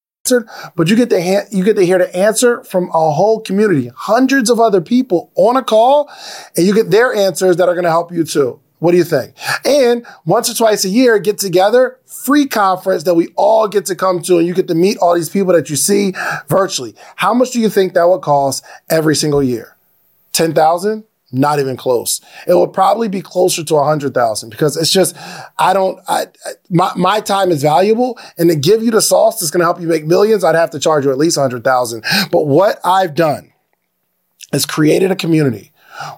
but 0.75 0.87
you 0.87 0.95
get 0.95 1.09
to 1.09 1.21
ha- 1.21 1.47
you 1.51 1.63
get 1.63 1.75
to 1.75 1.85
hear 1.85 1.97
the 1.97 2.15
answer 2.15 2.63
from 2.63 2.89
a 2.89 3.11
whole 3.11 3.41
community, 3.41 3.91
hundreds 3.95 4.49
of 4.49 4.59
other 4.59 4.81
people 4.81 5.31
on 5.35 5.57
a 5.57 5.63
call, 5.63 6.09
and 6.55 6.65
you 6.65 6.73
get 6.73 6.89
their 6.91 7.13
answers 7.13 7.57
that 7.57 7.67
are 7.67 7.73
going 7.73 7.85
to 7.85 7.89
help 7.89 8.11
you 8.11 8.23
too. 8.23 8.59
What 8.79 8.91
do 8.91 8.97
you 8.97 9.03
think? 9.03 9.35
And 9.63 10.07
once 10.25 10.49
or 10.49 10.55
twice 10.55 10.85
a 10.85 10.89
year, 10.89 11.19
get 11.19 11.37
together, 11.37 11.99
free 12.05 12.47
conference 12.47 13.03
that 13.03 13.13
we 13.13 13.27
all 13.35 13.67
get 13.67 13.85
to 13.87 13.95
come 13.95 14.23
to, 14.23 14.39
and 14.39 14.47
you 14.47 14.55
get 14.55 14.67
to 14.69 14.75
meet 14.75 14.97
all 14.97 15.13
these 15.13 15.29
people 15.29 15.53
that 15.53 15.69
you 15.69 15.75
see 15.75 16.13
virtually. 16.47 16.95
How 17.15 17.33
much 17.33 17.51
do 17.51 17.59
you 17.59 17.69
think 17.69 17.93
that 17.93 18.09
would 18.09 18.21
cost 18.21 18.65
every 18.89 19.15
single 19.15 19.43
year? 19.43 19.75
10,000? 20.33 21.03
Not 21.31 21.59
even 21.59 21.77
close. 21.77 22.19
It 22.45 22.55
would 22.55 22.73
probably 22.73 23.07
be 23.07 23.21
closer 23.21 23.63
to 23.63 23.75
a 23.75 23.83
hundred 23.85 24.13
thousand 24.13 24.49
because 24.49 24.75
it's 24.75 24.91
just, 24.91 25.15
I 25.57 25.73
don't, 25.73 25.99
I, 26.07 26.27
my, 26.69 26.91
my 26.95 27.21
time 27.21 27.51
is 27.51 27.61
valuable 27.61 28.19
and 28.37 28.49
to 28.49 28.55
give 28.55 28.83
you 28.83 28.91
the 28.91 29.01
sauce 29.01 29.39
that's 29.39 29.49
going 29.49 29.59
to 29.59 29.65
help 29.65 29.79
you 29.79 29.87
make 29.87 30.05
millions, 30.05 30.43
I'd 30.43 30.55
have 30.55 30.71
to 30.71 30.79
charge 30.79 31.05
you 31.05 31.11
at 31.11 31.17
least 31.17 31.37
a 31.37 31.41
hundred 31.41 31.63
thousand. 31.63 32.03
But 32.31 32.47
what 32.47 32.79
I've 32.83 33.15
done 33.15 33.53
is 34.51 34.65
created 34.65 35.11
a 35.11 35.15
community 35.15 35.70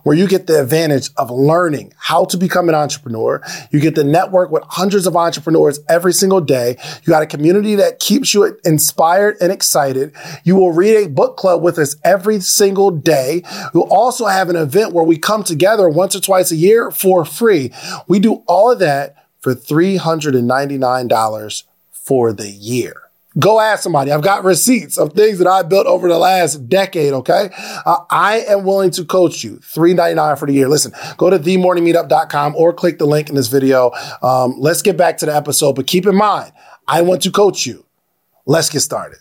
where 0.04 0.16
you 0.16 0.28
get 0.28 0.48
the 0.48 0.62
advantage 0.62 1.10
of 1.18 1.32
learning 1.32 1.94
how 1.98 2.26
to 2.26 2.38
become 2.38 2.70
an 2.70 2.76
entrepreneur. 2.76 3.42
You 3.72 3.80
get 3.80 3.96
to 3.96 4.04
network 4.04 4.52
with 4.52 4.64
hundreds 4.68 5.08
of 5.08 5.16
entrepreneurs 5.16 5.80
every 5.90 6.14
single 6.14 6.42
day. 6.42 6.78
You 7.04 7.12
got 7.12 7.24
a 7.24 7.28
community 7.28 7.76
that 7.76 8.00
keeps 8.00 8.34
you 8.34 8.58
inspired 8.64 9.38
and 9.42 9.52
excited. 9.52 10.14
You 10.44 10.56
will 10.56 10.72
read 10.72 11.06
a 11.06 11.10
book 11.10 11.38
club 11.38 11.62
with 11.62 11.78
us 11.78 11.96
every 12.04 12.40
single 12.40 12.92
day. 12.92 13.44
We'll 13.74 13.92
also 13.92 14.26
have 14.26 14.50
an 14.50 14.56
event 14.56 14.94
where 14.94 15.06
we 15.06 15.18
come 15.18 15.44
together 15.44 15.90
once 15.90 16.16
or 16.16 16.20
twice 16.20 16.52
a 16.52 16.56
year 16.56 16.92
for 16.92 17.26
free. 17.26 17.72
We 18.08 18.20
do 18.20 18.44
all 18.48 18.72
of 18.72 18.80
that 18.80 19.16
for 19.40 19.54
$399 19.54 21.64
for 21.92 22.34
the 22.34 22.50
year. 22.50 22.96
Go 23.40 23.60
ask 23.60 23.82
somebody. 23.82 24.12
I've 24.12 24.22
got 24.22 24.44
receipts 24.44 24.98
of 24.98 25.14
things 25.14 25.40
that 25.40 25.48
I 25.48 25.64
built 25.64 25.88
over 25.88 26.08
the 26.08 26.20
last 26.20 26.70
decade. 26.70 27.14
Okay. 27.14 27.50
Uh, 27.84 27.98
I 28.10 28.42
am 28.48 28.64
willing 28.64 28.92
to 28.92 29.06
coach 29.06 29.44
you. 29.44 29.58
Three 29.64 29.96
ninety 29.96 30.16
nine 30.16 30.36
for 30.36 30.46
the 30.46 30.54
year. 30.54 30.70
Listen, 30.70 30.92
go 31.18 31.32
to 31.32 31.40
themorningmeetup.com 31.40 32.56
or 32.56 32.74
click 32.74 33.00
the 33.00 33.06
link 33.06 33.30
in 33.30 33.36
this 33.36 33.48
video. 33.48 33.92
Um, 34.22 34.56
let's 34.60 34.84
get 34.84 34.98
back 34.98 35.18
to 35.18 35.26
the 35.26 35.36
episode, 35.36 35.74
but 35.74 35.88
keep 35.88 36.06
in 36.06 36.16
mind, 36.16 36.54
I 36.88 37.02
want 37.02 37.24
to 37.24 37.32
coach 37.32 37.66
you. 37.66 37.86
Let's 38.46 38.70
get 38.70 38.82
started. 38.82 39.20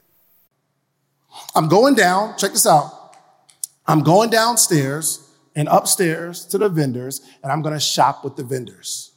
I'm 1.55 1.69
going 1.69 1.95
down. 1.95 2.37
Check 2.37 2.53
this 2.53 2.67
out. 2.67 3.17
I'm 3.87 4.03
going 4.03 4.31
downstairs 4.31 5.29
and 5.55 5.69
upstairs 5.69 6.45
to 6.47 6.59
the 6.59 6.69
vendors 6.69 7.21
and 7.43 7.51
I'm 7.51 7.63
going 7.63 7.75
to 7.75 7.81
shop 7.81 8.25
with 8.25 8.37
the 8.37 8.45
vendors. 8.45 9.13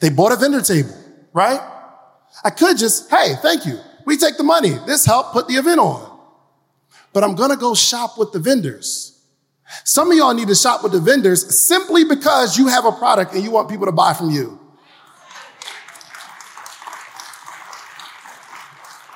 They 0.00 0.08
bought 0.08 0.32
a 0.32 0.36
vendor 0.36 0.62
table, 0.62 0.96
right? 1.32 1.60
I 2.42 2.50
could 2.50 2.76
just, 2.76 3.10
hey, 3.10 3.34
thank 3.40 3.66
you. 3.66 3.78
We 4.04 4.16
take 4.16 4.36
the 4.36 4.42
money. 4.42 4.70
This 4.86 5.04
helped 5.04 5.32
put 5.32 5.48
the 5.48 5.54
event 5.54 5.80
on. 5.80 6.10
But 7.12 7.24
I'm 7.24 7.34
going 7.34 7.50
to 7.50 7.56
go 7.56 7.74
shop 7.74 8.18
with 8.18 8.32
the 8.32 8.38
vendors. 8.38 9.22
Some 9.84 10.10
of 10.10 10.16
y'all 10.16 10.34
need 10.34 10.48
to 10.48 10.54
shop 10.54 10.82
with 10.82 10.92
the 10.92 11.00
vendors 11.00 11.58
simply 11.58 12.04
because 12.04 12.58
you 12.58 12.66
have 12.68 12.84
a 12.84 12.92
product 12.92 13.34
and 13.34 13.42
you 13.42 13.50
want 13.50 13.68
people 13.68 13.86
to 13.86 13.92
buy 13.92 14.12
from 14.12 14.30
you. 14.30 14.58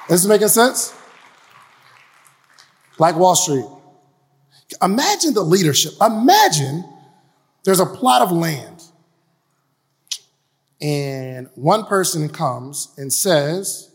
Is 0.09 0.22
this 0.22 0.26
making 0.26 0.48
sense? 0.48 0.94
Like 2.98 3.14
Wall 3.16 3.37
Street. 3.37 3.66
Imagine 4.83 5.35
the 5.35 5.42
leadership. 5.42 5.92
Imagine 6.00 6.85
there's 7.64 7.81
a 7.81 7.87
plot 7.87 8.22
of 8.22 8.33
land 8.33 8.77
and 10.80 11.48
one 11.54 11.84
person 11.84 12.28
comes 12.28 12.94
and 12.96 13.12
says, 13.12 13.90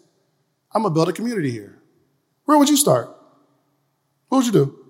I'm 0.74 0.84
gonna 0.84 0.94
build 0.94 1.10
a 1.10 1.14
community 1.14 1.52
here. 1.52 1.80
Where 2.46 2.58
would 2.58 2.70
you 2.70 2.78
start? 2.78 3.10
What 4.30 4.40
would 4.40 4.46
you 4.46 4.52
do? 4.52 4.84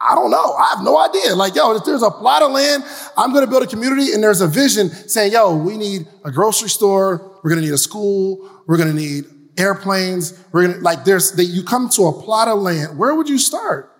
I 0.00 0.14
don't 0.14 0.30
know. 0.30 0.54
I 0.54 0.74
have 0.74 0.84
no 0.84 0.96
idea. 0.96 1.34
Like, 1.34 1.56
yo, 1.56 1.74
if 1.74 1.84
there's 1.84 2.02
a 2.02 2.10
plot 2.10 2.42
of 2.42 2.52
land, 2.52 2.84
I'm 3.16 3.32
going 3.32 3.44
to 3.44 3.50
build 3.50 3.64
a 3.64 3.66
community 3.66 4.12
and 4.12 4.22
there's 4.22 4.40
a 4.40 4.46
vision 4.46 4.90
saying, 4.90 5.32
yo, 5.32 5.56
we 5.56 5.76
need 5.76 6.06
a 6.24 6.30
grocery 6.30 6.68
store. 6.68 7.40
We're 7.42 7.50
going 7.50 7.60
to 7.60 7.66
need 7.66 7.74
a 7.74 7.78
school. 7.78 8.48
We're 8.66 8.76
going 8.76 8.90
to 8.90 8.94
need 8.94 9.24
airplanes. 9.58 10.38
We're 10.52 10.68
going 10.68 10.74
to, 10.78 10.80
like, 10.82 11.04
there's, 11.04 11.32
that 11.32 11.46
you 11.46 11.64
come 11.64 11.88
to 11.90 12.06
a 12.06 12.12
plot 12.12 12.46
of 12.46 12.60
land. 12.60 12.96
Where 12.96 13.14
would 13.14 13.28
you 13.28 13.38
start? 13.38 13.92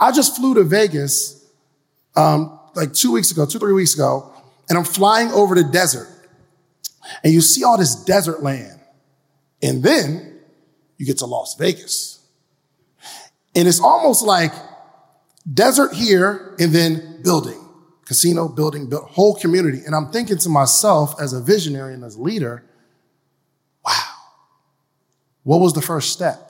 I 0.00 0.10
just 0.10 0.36
flew 0.36 0.54
to 0.54 0.64
Vegas 0.64 1.48
um, 2.16 2.55
like 2.76 2.92
two 2.92 3.12
weeks 3.12 3.30
ago, 3.30 3.46
two, 3.46 3.58
three 3.58 3.72
weeks 3.72 3.94
ago, 3.94 4.32
and 4.68 4.78
I'm 4.78 4.84
flying 4.84 5.30
over 5.30 5.54
the 5.54 5.64
desert. 5.64 6.08
And 7.22 7.32
you 7.32 7.40
see 7.40 7.64
all 7.64 7.78
this 7.78 7.94
desert 7.94 8.42
land. 8.42 8.80
And 9.62 9.82
then 9.82 10.40
you 10.98 11.06
get 11.06 11.18
to 11.18 11.26
Las 11.26 11.54
Vegas. 11.58 12.20
And 13.54 13.66
it's 13.66 13.80
almost 13.80 14.24
like 14.24 14.52
desert 15.52 15.94
here 15.94 16.54
and 16.58 16.72
then 16.72 17.22
building, 17.22 17.68
casino, 18.04 18.48
building, 18.48 18.88
build, 18.88 19.04
whole 19.10 19.34
community. 19.34 19.82
And 19.86 19.94
I'm 19.94 20.10
thinking 20.10 20.38
to 20.38 20.48
myself 20.48 21.14
as 21.20 21.32
a 21.32 21.40
visionary 21.40 21.94
and 21.94 22.04
as 22.04 22.16
a 22.16 22.22
leader, 22.22 22.64
wow, 23.84 23.92
what 25.44 25.58
was 25.58 25.72
the 25.72 25.82
first 25.82 26.12
step? 26.12 26.42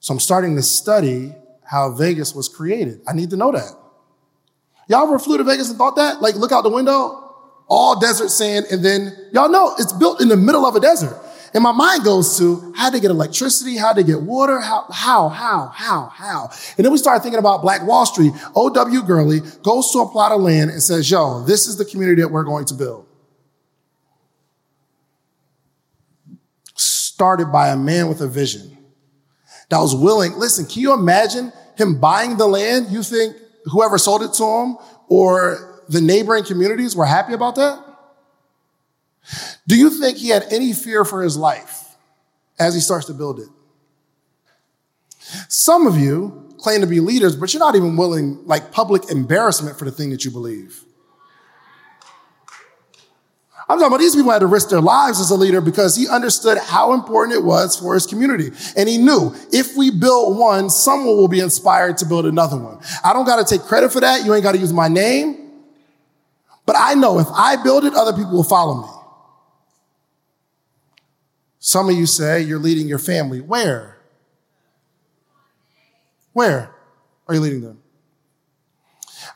So 0.00 0.14
I'm 0.14 0.20
starting 0.20 0.56
to 0.56 0.62
study 0.62 1.34
how 1.64 1.90
Vegas 1.90 2.34
was 2.34 2.48
created. 2.48 3.00
I 3.08 3.14
need 3.14 3.30
to 3.30 3.36
know 3.36 3.52
that. 3.52 3.72
Y'all 4.88 5.06
ever 5.06 5.18
flew 5.18 5.38
to 5.38 5.44
Vegas 5.44 5.68
and 5.68 5.78
thought 5.78 5.96
that? 5.96 6.20
Like, 6.20 6.34
look 6.34 6.52
out 6.52 6.62
the 6.62 6.70
window, 6.70 7.34
all 7.68 7.98
desert 7.98 8.28
sand, 8.28 8.66
and 8.70 8.84
then 8.84 9.16
y'all 9.32 9.48
know 9.48 9.74
it's 9.78 9.92
built 9.92 10.20
in 10.20 10.28
the 10.28 10.36
middle 10.36 10.66
of 10.66 10.76
a 10.76 10.80
desert. 10.80 11.18
And 11.54 11.62
my 11.62 11.70
mind 11.70 12.02
goes 12.02 12.36
to 12.38 12.72
how 12.76 12.90
they 12.90 12.98
get 12.98 13.12
electricity, 13.12 13.76
how 13.76 13.92
they 13.92 14.02
get 14.02 14.20
water, 14.20 14.58
how, 14.58 14.86
how, 14.90 15.28
how, 15.28 15.68
how, 15.68 16.06
how. 16.06 16.50
And 16.76 16.84
then 16.84 16.90
we 16.90 16.98
start 16.98 17.22
thinking 17.22 17.38
about 17.38 17.62
Black 17.62 17.86
Wall 17.86 18.04
Street. 18.04 18.32
O.W. 18.56 19.02
Gurley 19.02 19.40
goes 19.62 19.92
to 19.92 20.00
a 20.00 20.08
plot 20.08 20.32
of 20.32 20.40
land 20.40 20.70
and 20.70 20.82
says, 20.82 21.08
yo, 21.08 21.44
this 21.44 21.68
is 21.68 21.76
the 21.76 21.84
community 21.84 22.22
that 22.22 22.28
we're 22.28 22.42
going 22.42 22.64
to 22.66 22.74
build. 22.74 23.06
Started 26.74 27.52
by 27.52 27.68
a 27.68 27.76
man 27.76 28.08
with 28.08 28.20
a 28.20 28.26
vision 28.26 28.76
that 29.68 29.78
was 29.78 29.94
willing. 29.94 30.32
Listen, 30.36 30.66
can 30.66 30.82
you 30.82 30.92
imagine 30.92 31.52
him 31.76 32.00
buying 32.00 32.36
the 32.36 32.48
land? 32.48 32.88
You 32.90 33.04
think 33.04 33.36
whoever 33.64 33.98
sold 33.98 34.22
it 34.22 34.32
to 34.34 34.44
him 34.44 34.76
or 35.08 35.82
the 35.88 36.00
neighboring 36.00 36.44
communities 36.44 36.94
were 36.96 37.06
happy 37.06 37.32
about 37.32 37.56
that? 37.56 37.82
Do 39.66 39.76
you 39.76 39.90
think 39.90 40.18
he 40.18 40.28
had 40.28 40.44
any 40.50 40.72
fear 40.72 41.04
for 41.04 41.22
his 41.22 41.36
life 41.36 41.96
as 42.58 42.74
he 42.74 42.80
starts 42.80 43.06
to 43.06 43.14
build 43.14 43.40
it? 43.40 43.48
Some 45.48 45.86
of 45.86 45.98
you 45.98 46.54
claim 46.58 46.82
to 46.82 46.86
be 46.86 47.00
leaders, 47.00 47.36
but 47.36 47.52
you're 47.52 47.60
not 47.60 47.74
even 47.74 47.96
willing, 47.96 48.46
like, 48.46 48.72
public 48.72 49.10
embarrassment 49.10 49.78
for 49.78 49.84
the 49.84 49.90
thing 49.90 50.10
that 50.10 50.24
you 50.24 50.30
believe. 50.30 50.83
I'm 53.66 53.78
talking 53.78 53.86
about 53.86 54.00
these 54.00 54.14
people 54.14 54.30
had 54.30 54.40
to 54.40 54.46
risk 54.46 54.68
their 54.68 54.82
lives 54.82 55.20
as 55.20 55.30
a 55.30 55.36
leader 55.36 55.62
because 55.62 55.96
he 55.96 56.06
understood 56.06 56.58
how 56.58 56.92
important 56.92 57.38
it 57.38 57.44
was 57.44 57.78
for 57.78 57.94
his 57.94 58.06
community. 58.06 58.50
And 58.76 58.88
he 58.88 58.98
knew 58.98 59.34
if 59.52 59.74
we 59.74 59.90
build 59.90 60.38
one, 60.38 60.68
someone 60.68 61.16
will 61.16 61.28
be 61.28 61.40
inspired 61.40 61.96
to 61.98 62.06
build 62.06 62.26
another 62.26 62.58
one. 62.58 62.78
I 63.02 63.14
don't 63.14 63.24
got 63.24 63.46
to 63.46 63.58
take 63.58 63.66
credit 63.66 63.90
for 63.90 64.00
that. 64.00 64.24
You 64.24 64.34
ain't 64.34 64.42
got 64.42 64.52
to 64.52 64.58
use 64.58 64.72
my 64.72 64.88
name. 64.88 65.50
But 66.66 66.76
I 66.78 66.94
know 66.94 67.18
if 67.18 67.26
I 67.34 67.56
build 67.62 67.84
it, 67.84 67.94
other 67.94 68.12
people 68.12 68.32
will 68.32 68.44
follow 68.44 68.82
me. 68.82 68.88
Some 71.58 71.88
of 71.88 71.96
you 71.96 72.04
say 72.04 72.42
you're 72.42 72.58
leading 72.58 72.86
your 72.86 72.98
family. 72.98 73.40
Where? 73.40 73.98
Where 76.34 76.74
are 77.26 77.34
you 77.34 77.40
leading 77.40 77.62
them? 77.62 77.80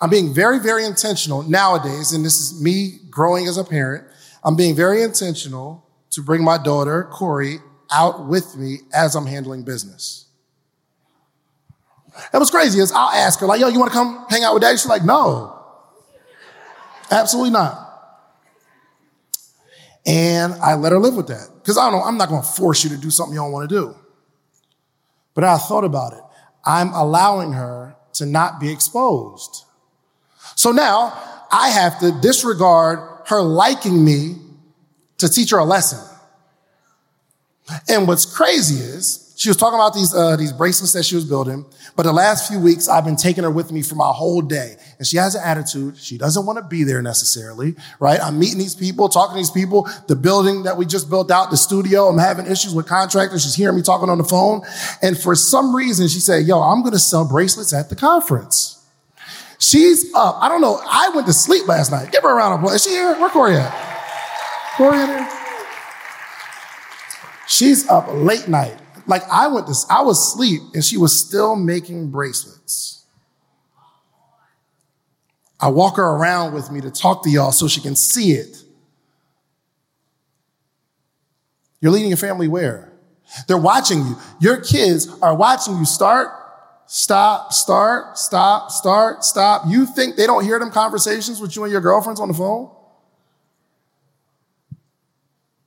I'm 0.01 0.11
being 0.11 0.35
very, 0.35 0.59
very 0.59 0.85
intentional 0.85 1.43
nowadays, 1.43 2.13
and 2.13 2.25
this 2.25 2.39
is 2.39 2.63
me 2.63 2.99
growing 3.09 3.47
as 3.47 3.57
a 3.57 3.65
parent. 3.65 4.07
I'm 4.45 4.57
being 4.57 4.75
very 4.75 5.03
intentional 5.03 5.85
to 6.11 6.23
bring 6.23 6.43
my 6.43 6.59
daughter, 6.59 7.09
Corey, 7.13 7.59
out 7.91 8.27
with 8.27 8.57
me 8.57 8.79
as 8.93 9.15
I'm 9.15 9.27
handling 9.27 9.65
business. 9.65 10.27
And 12.33 12.41
what's 12.41 12.51
crazy 12.51 12.81
is 12.81 12.93
I'll 12.93 13.11
ask 13.11 13.41
her, 13.41 13.47
like, 13.47 13.61
yo, 13.61 13.69
you 13.69 13.79
want 13.79 13.93
to 13.93 13.97
come 13.97 14.27
hang 14.29 14.43
out 14.43 14.55
with 14.55 14.63
daddy? 14.63 14.77
She's 14.77 14.87
like, 14.87 15.05
no, 15.05 15.57
absolutely 17.11 17.51
not. 17.51 17.85
And 20.07 20.55
I 20.55 20.75
let 20.75 20.93
her 20.93 20.99
live 20.99 21.15
with 21.15 21.29
that. 21.29 21.49
Because 21.57 21.77
I 21.77 21.91
don't 21.91 22.01
know, 22.01 22.05
I'm 22.05 22.17
not 22.17 22.31
to 22.31 22.43
force 22.43 22.83
you 22.83 22.91
to 22.91 22.97
do 22.97 23.11
something 23.11 23.35
you 23.35 23.41
don't 23.41 23.53
want 23.53 23.69
to 23.69 23.75
do. 23.75 23.95
But 25.35 25.45
I 25.45 25.59
thought 25.59 25.85
about 25.85 26.15
it. 26.15 26.23
I'm 26.65 26.93
allowing 26.93 27.53
her 27.53 27.95
to 28.15 28.27
not 28.27 28.59
be 28.59 28.73
exposed. 28.73 29.65
So 30.57 30.73
now 30.73 31.13
I 31.53 31.69
have 31.69 32.01
to 32.01 32.11
disregard 32.21 32.99
her 33.29 33.43
liking 33.43 34.05
me 34.05 34.37
to 35.19 35.29
teach 35.29 35.51
her 35.51 35.59
a 35.59 35.65
lesson. 35.65 35.99
And 37.89 38.09
what's 38.09 38.25
crazy 38.25 38.77
is 38.77 39.35
she 39.37 39.51
was 39.51 39.57
talking 39.59 39.79
about 39.79 39.93
these, 39.93 40.15
uh, 40.15 40.37
these 40.37 40.53
bracelets 40.53 40.95
that 40.95 41.05
she 41.05 41.15
was 41.15 41.27
building, 41.27 41.67
but 41.95 42.05
the 42.05 42.13
last 42.13 42.49
few 42.49 42.59
weeks 42.59 42.89
I've 42.89 43.05
been 43.05 43.17
taking 43.17 43.45
her 43.45 43.51
with 43.51 43.71
me 43.71 43.83
for 43.83 43.97
my 43.97 44.09
whole 44.09 44.41
day. 44.41 44.77
And 44.97 45.07
she 45.07 45.19
has 45.19 45.35
an 45.35 45.43
attitude. 45.45 45.99
She 45.99 46.17
doesn't 46.17 46.47
want 46.47 46.59
to 46.59 46.65
be 46.65 46.85
there 46.85 47.03
necessarily, 47.03 47.77
right? 48.01 48.19
I'm 48.21 48.39
meeting 48.39 48.59
these 48.59 48.75
people, 48.75 49.11
talking 49.11 49.35
to 49.35 49.39
these 49.39 49.51
people, 49.51 49.89
the 50.07 50.17
building 50.17 50.63
that 50.63 50.79
we 50.79 50.87
just 50.87 51.11
built 51.11 51.31
out, 51.31 51.51
the 51.51 51.59
studio. 51.59 52.07
I'm 52.07 52.19
having 52.19 52.47
issues 52.47 52.75
with 52.75 52.87
contractors. 52.87 53.43
She's 53.45 53.55
hearing 53.55 53.77
me 53.77 53.83
talking 53.83 54.09
on 54.09 54.17
the 54.17 54.25
phone. 54.25 54.63
And 55.03 55.19
for 55.19 55.35
some 55.35 55.77
reason, 55.77 56.09
she 56.09 56.21
said, 56.21 56.47
yo, 56.47 56.61
I'm 56.61 56.81
going 56.81 56.95
to 56.95 56.99
sell 56.99 57.29
bracelets 57.29 57.75
at 57.75 57.91
the 57.91 57.97
conference. 57.97 58.78
She's 59.59 60.13
up. 60.15 60.37
I 60.41 60.49
don't 60.49 60.61
know. 60.61 60.81
I 60.89 61.11
went 61.15 61.27
to 61.27 61.33
sleep 61.33 61.67
last 61.67 61.91
night. 61.91 62.13
Give 62.13 62.23
her 62.23 62.31
a 62.31 62.35
round 62.35 62.55
of 62.55 62.61
applause. 62.61 62.77
Is 62.77 62.85
she 62.85 62.91
here? 62.91 63.15
Where 63.19 63.29
Corey 63.29 63.57
at? 63.57 64.75
Corey? 64.77 65.27
She's 67.47 67.89
up 67.89 68.07
late 68.13 68.47
night 68.47 68.79
like 69.09 69.23
I 69.31 69.49
went 69.49 69.67
to, 69.67 69.75
I 69.91 70.03
was 70.03 70.19
asleep 70.19 70.61
and 70.75 70.85
she 70.85 70.97
was 70.97 71.19
still 71.19 71.57
making 71.57 72.11
bracelets. 72.11 73.07
I 75.59 75.69
walk 75.69 75.97
her 75.97 76.05
around 76.05 76.55
with 76.55 76.71
me 76.71 76.81
to 76.83 76.91
talk 76.91 77.25
to 77.25 77.31
y'all 77.31 77.51
so 77.51 77.67
she 77.67 77.81
can 77.81 77.97
see 77.97 78.33
it. 78.33 78.63
You're 81.81 81.91
leading 81.91 82.11
your 82.11 82.19
family 82.19 82.47
where? 82.49 82.93
They're 83.49 83.59
watching 83.59 84.01
you. 84.01 84.17
Your 84.41 84.61
kids 84.61 85.09
are 85.21 85.35
watching 85.35 85.79
you 85.79 85.85
start, 85.85 86.31
stop, 86.89 87.53
start, 87.53 88.19
stop, 88.19 88.73
start, 88.73 89.23
stop. 89.25 89.63
You 89.69 89.87
think 89.87 90.17
they 90.17 90.27
don't 90.27 90.43
hear 90.43 90.59
them 90.59 90.71
conversations 90.71 91.41
with 91.41 91.55
you 91.55 91.63
and 91.63 91.71
your 91.71 91.83
girlfriends 91.83 92.19
on 92.19 92.29
the 92.29 92.35
phone? 92.35 92.71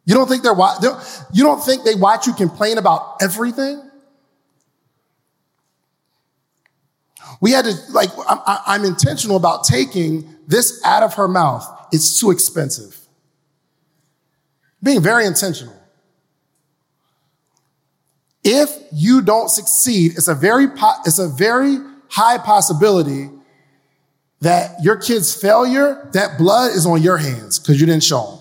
You 0.04 0.16
don't 0.16 0.28
think 0.28 0.44
they're, 0.44 0.56
you 1.32 1.44
don't 1.44 1.64
think 1.64 1.84
they 1.84 1.96
watch 1.96 2.28
you 2.28 2.34
complain 2.34 2.78
about 2.78 3.18
everything? 3.22 3.82
We 7.40 7.52
had 7.52 7.66
to, 7.66 7.74
like, 7.92 8.10
I'm, 8.28 8.40
I'm 8.46 8.86
intentional 8.86 9.38
about 9.38 9.64
taking 9.64 10.36
this 10.48 10.82
out 10.84 11.04
of 11.04 11.14
her 11.14 11.28
mouth. 11.28 11.66
It's 11.92 12.20
too 12.20 12.32
expensive. 12.32 12.98
Being 14.84 15.02
very 15.02 15.26
intentional. 15.26 15.81
If 18.44 18.76
you 18.92 19.22
don't 19.22 19.50
succeed, 19.50 20.14
it's 20.14 20.28
a 20.28 20.36
very, 20.36 20.68
it's 21.06 21.20
a 21.20 21.28
very 21.28 21.78
high 22.10 22.38
possibility 22.38 23.30
that 24.42 24.84
your 24.84 24.98
kid's 24.98 25.34
failure, 25.40 26.10
that 26.14 26.38
blood 26.38 26.72
is 26.72 26.86
on 26.86 27.02
your 27.02 27.18
hands 27.18 27.60
because 27.60 27.80
you 27.80 27.86
didn't 27.86 28.04
show 28.04 28.26
them. 28.26 28.38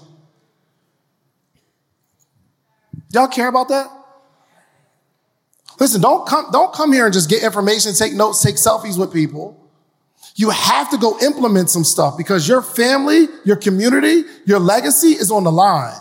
Y'all 3.12 3.28
care 3.28 3.48
about 3.48 3.68
that? 3.68 3.90
Listen, 5.78 6.00
don't 6.00 6.26
come, 6.26 6.46
don't 6.52 6.72
come 6.72 6.92
here 6.92 7.04
and 7.04 7.12
just 7.12 7.28
get 7.28 7.42
information, 7.42 7.92
take 7.94 8.14
notes, 8.14 8.42
take 8.42 8.56
selfies 8.56 8.98
with 8.98 9.12
people. 9.12 9.56
You 10.36 10.50
have 10.50 10.90
to 10.90 10.98
go 10.98 11.18
implement 11.20 11.70
some 11.70 11.84
stuff 11.84 12.16
because 12.16 12.46
your 12.46 12.62
family, 12.62 13.26
your 13.44 13.56
community, 13.56 14.24
your 14.46 14.58
legacy 14.58 15.08
is 15.08 15.30
on 15.30 15.44
the 15.44 15.52
line. 15.52 15.96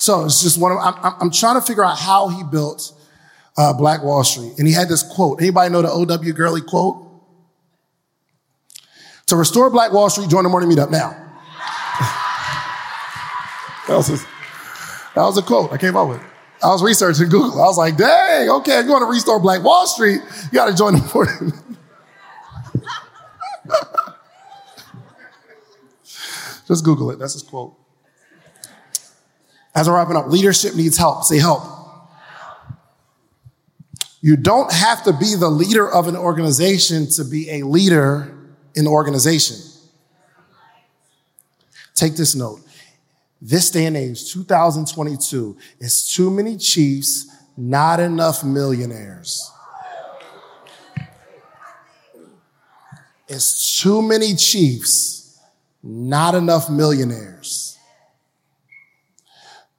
So 0.00 0.24
it's 0.24 0.42
just 0.42 0.58
one 0.58 0.72
of, 0.72 0.78
I'm, 0.78 1.14
I'm 1.20 1.30
trying 1.30 1.56
to 1.56 1.60
figure 1.60 1.84
out 1.84 1.98
how 1.98 2.28
he 2.28 2.42
built 2.42 2.98
uh, 3.58 3.74
Black 3.74 4.02
Wall 4.02 4.24
Street. 4.24 4.54
And 4.58 4.66
he 4.66 4.72
had 4.72 4.88
this 4.88 5.02
quote. 5.02 5.42
Anybody 5.42 5.70
know 5.70 5.82
the 5.82 5.90
O.W. 5.90 6.32
Gurley 6.32 6.62
quote? 6.62 7.06
To 9.26 9.36
restore 9.36 9.68
Black 9.68 9.92
Wall 9.92 10.08
Street, 10.08 10.30
join 10.30 10.44
the 10.44 10.48
morning 10.48 10.70
meetup 10.70 10.90
now. 10.90 11.10
that, 13.88 13.96
was 13.96 14.08
a, 14.08 14.16
that 15.14 15.22
was 15.22 15.36
a 15.36 15.42
quote 15.42 15.70
I 15.70 15.76
came 15.76 15.94
up 15.94 16.08
with. 16.08 16.22
I 16.62 16.68
was 16.68 16.82
researching 16.82 17.28
Google. 17.28 17.60
I 17.60 17.66
was 17.66 17.76
like, 17.76 17.98
dang, 17.98 18.48
okay, 18.48 18.78
if 18.78 18.86
you 18.86 18.92
want 18.92 19.02
to 19.02 19.06
restore 19.06 19.38
Black 19.38 19.62
Wall 19.62 19.86
Street, 19.86 20.22
you 20.44 20.52
got 20.52 20.70
to 20.70 20.74
join 20.74 20.94
the 20.94 21.10
morning. 21.14 21.52
Just 26.66 26.86
Google 26.86 27.10
it. 27.10 27.18
That's 27.18 27.34
his 27.34 27.42
quote. 27.42 27.79
As 29.74 29.88
we're 29.88 29.94
wrapping 29.94 30.16
up, 30.16 30.28
leadership 30.28 30.74
needs 30.74 30.96
help. 30.96 31.24
Say 31.24 31.38
help. 31.38 31.62
You 34.20 34.36
don't 34.36 34.70
have 34.72 35.04
to 35.04 35.12
be 35.12 35.34
the 35.34 35.48
leader 35.48 35.90
of 35.90 36.06
an 36.06 36.16
organization 36.16 37.08
to 37.10 37.24
be 37.24 37.50
a 37.50 37.62
leader 37.62 38.36
in 38.74 38.84
the 38.84 38.90
organization. 38.90 39.56
Take 41.94 42.16
this 42.16 42.34
note. 42.34 42.60
This 43.42 43.70
day 43.70 43.86
and 43.86 43.96
age, 43.96 44.32
2022, 44.32 45.56
is 45.78 46.06
too 46.12 46.30
many 46.30 46.58
chiefs, 46.58 47.26
not 47.56 47.98
enough 47.98 48.44
millionaires. 48.44 49.50
It's 53.26 53.80
too 53.80 54.02
many 54.02 54.34
chiefs, 54.34 55.38
not 55.82 56.34
enough 56.34 56.68
millionaires. 56.68 57.69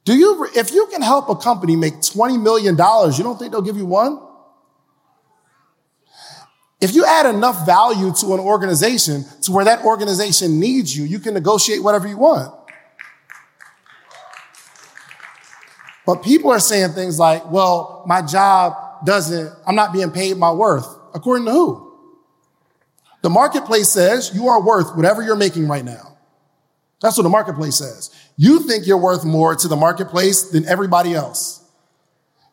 Do 0.04 0.16
you, 0.16 0.48
if 0.56 0.72
you 0.72 0.88
can 0.88 1.02
help 1.02 1.30
a 1.30 1.36
company 1.36 1.76
make 1.76 1.96
$20 1.96 2.42
million, 2.42 2.74
you 2.74 3.24
don't 3.24 3.38
think 3.38 3.52
they'll 3.52 3.62
give 3.62 3.78
you 3.78 3.86
one? 3.86 4.20
If 6.80 6.96
you 6.96 7.06
add 7.06 7.28
enough 7.28 7.66
value 7.66 8.12
to 8.16 8.34
an 8.34 8.40
organization 8.40 9.24
to 9.44 9.52
where 9.52 9.66
that 9.66 9.86
organization 9.86 10.60
needs 10.60 10.98
you, 10.98 11.04
you 11.04 11.20
can 11.20 11.36
negotiate 11.36 11.84
whatever 11.84 12.08
you 12.08 12.18
want. 12.18 12.52
But 16.08 16.24
people 16.24 16.50
are 16.50 16.60
saying 16.60 16.94
things 16.94 17.20
like, 17.20 17.50
well, 17.52 18.04
my 18.08 18.24
job 18.24 19.06
doesn't, 19.06 19.54
I'm 19.68 19.76
not 19.76 19.94
being 19.94 20.10
paid 20.10 20.38
my 20.38 20.52
worth. 20.52 20.88
According 21.14 21.46
to 21.46 21.52
who? 21.52 21.94
The 23.22 23.30
marketplace 23.30 23.90
says 23.90 24.32
you 24.34 24.48
are 24.48 24.60
worth 24.60 24.96
whatever 24.96 25.22
you're 25.22 25.36
making 25.36 25.68
right 25.68 25.86
now. 25.86 26.11
That's 27.02 27.18
what 27.18 27.24
the 27.24 27.30
marketplace 27.30 27.76
says. 27.76 28.12
You 28.38 28.60
think 28.60 28.86
you're 28.88 28.98
worth 28.98 29.26
more 29.26 29.56
to 29.56 29.68
the 29.68 29.76
marketplace 29.76 30.44
than 30.52 30.68
everybody 30.68 31.14
else. 31.14 31.64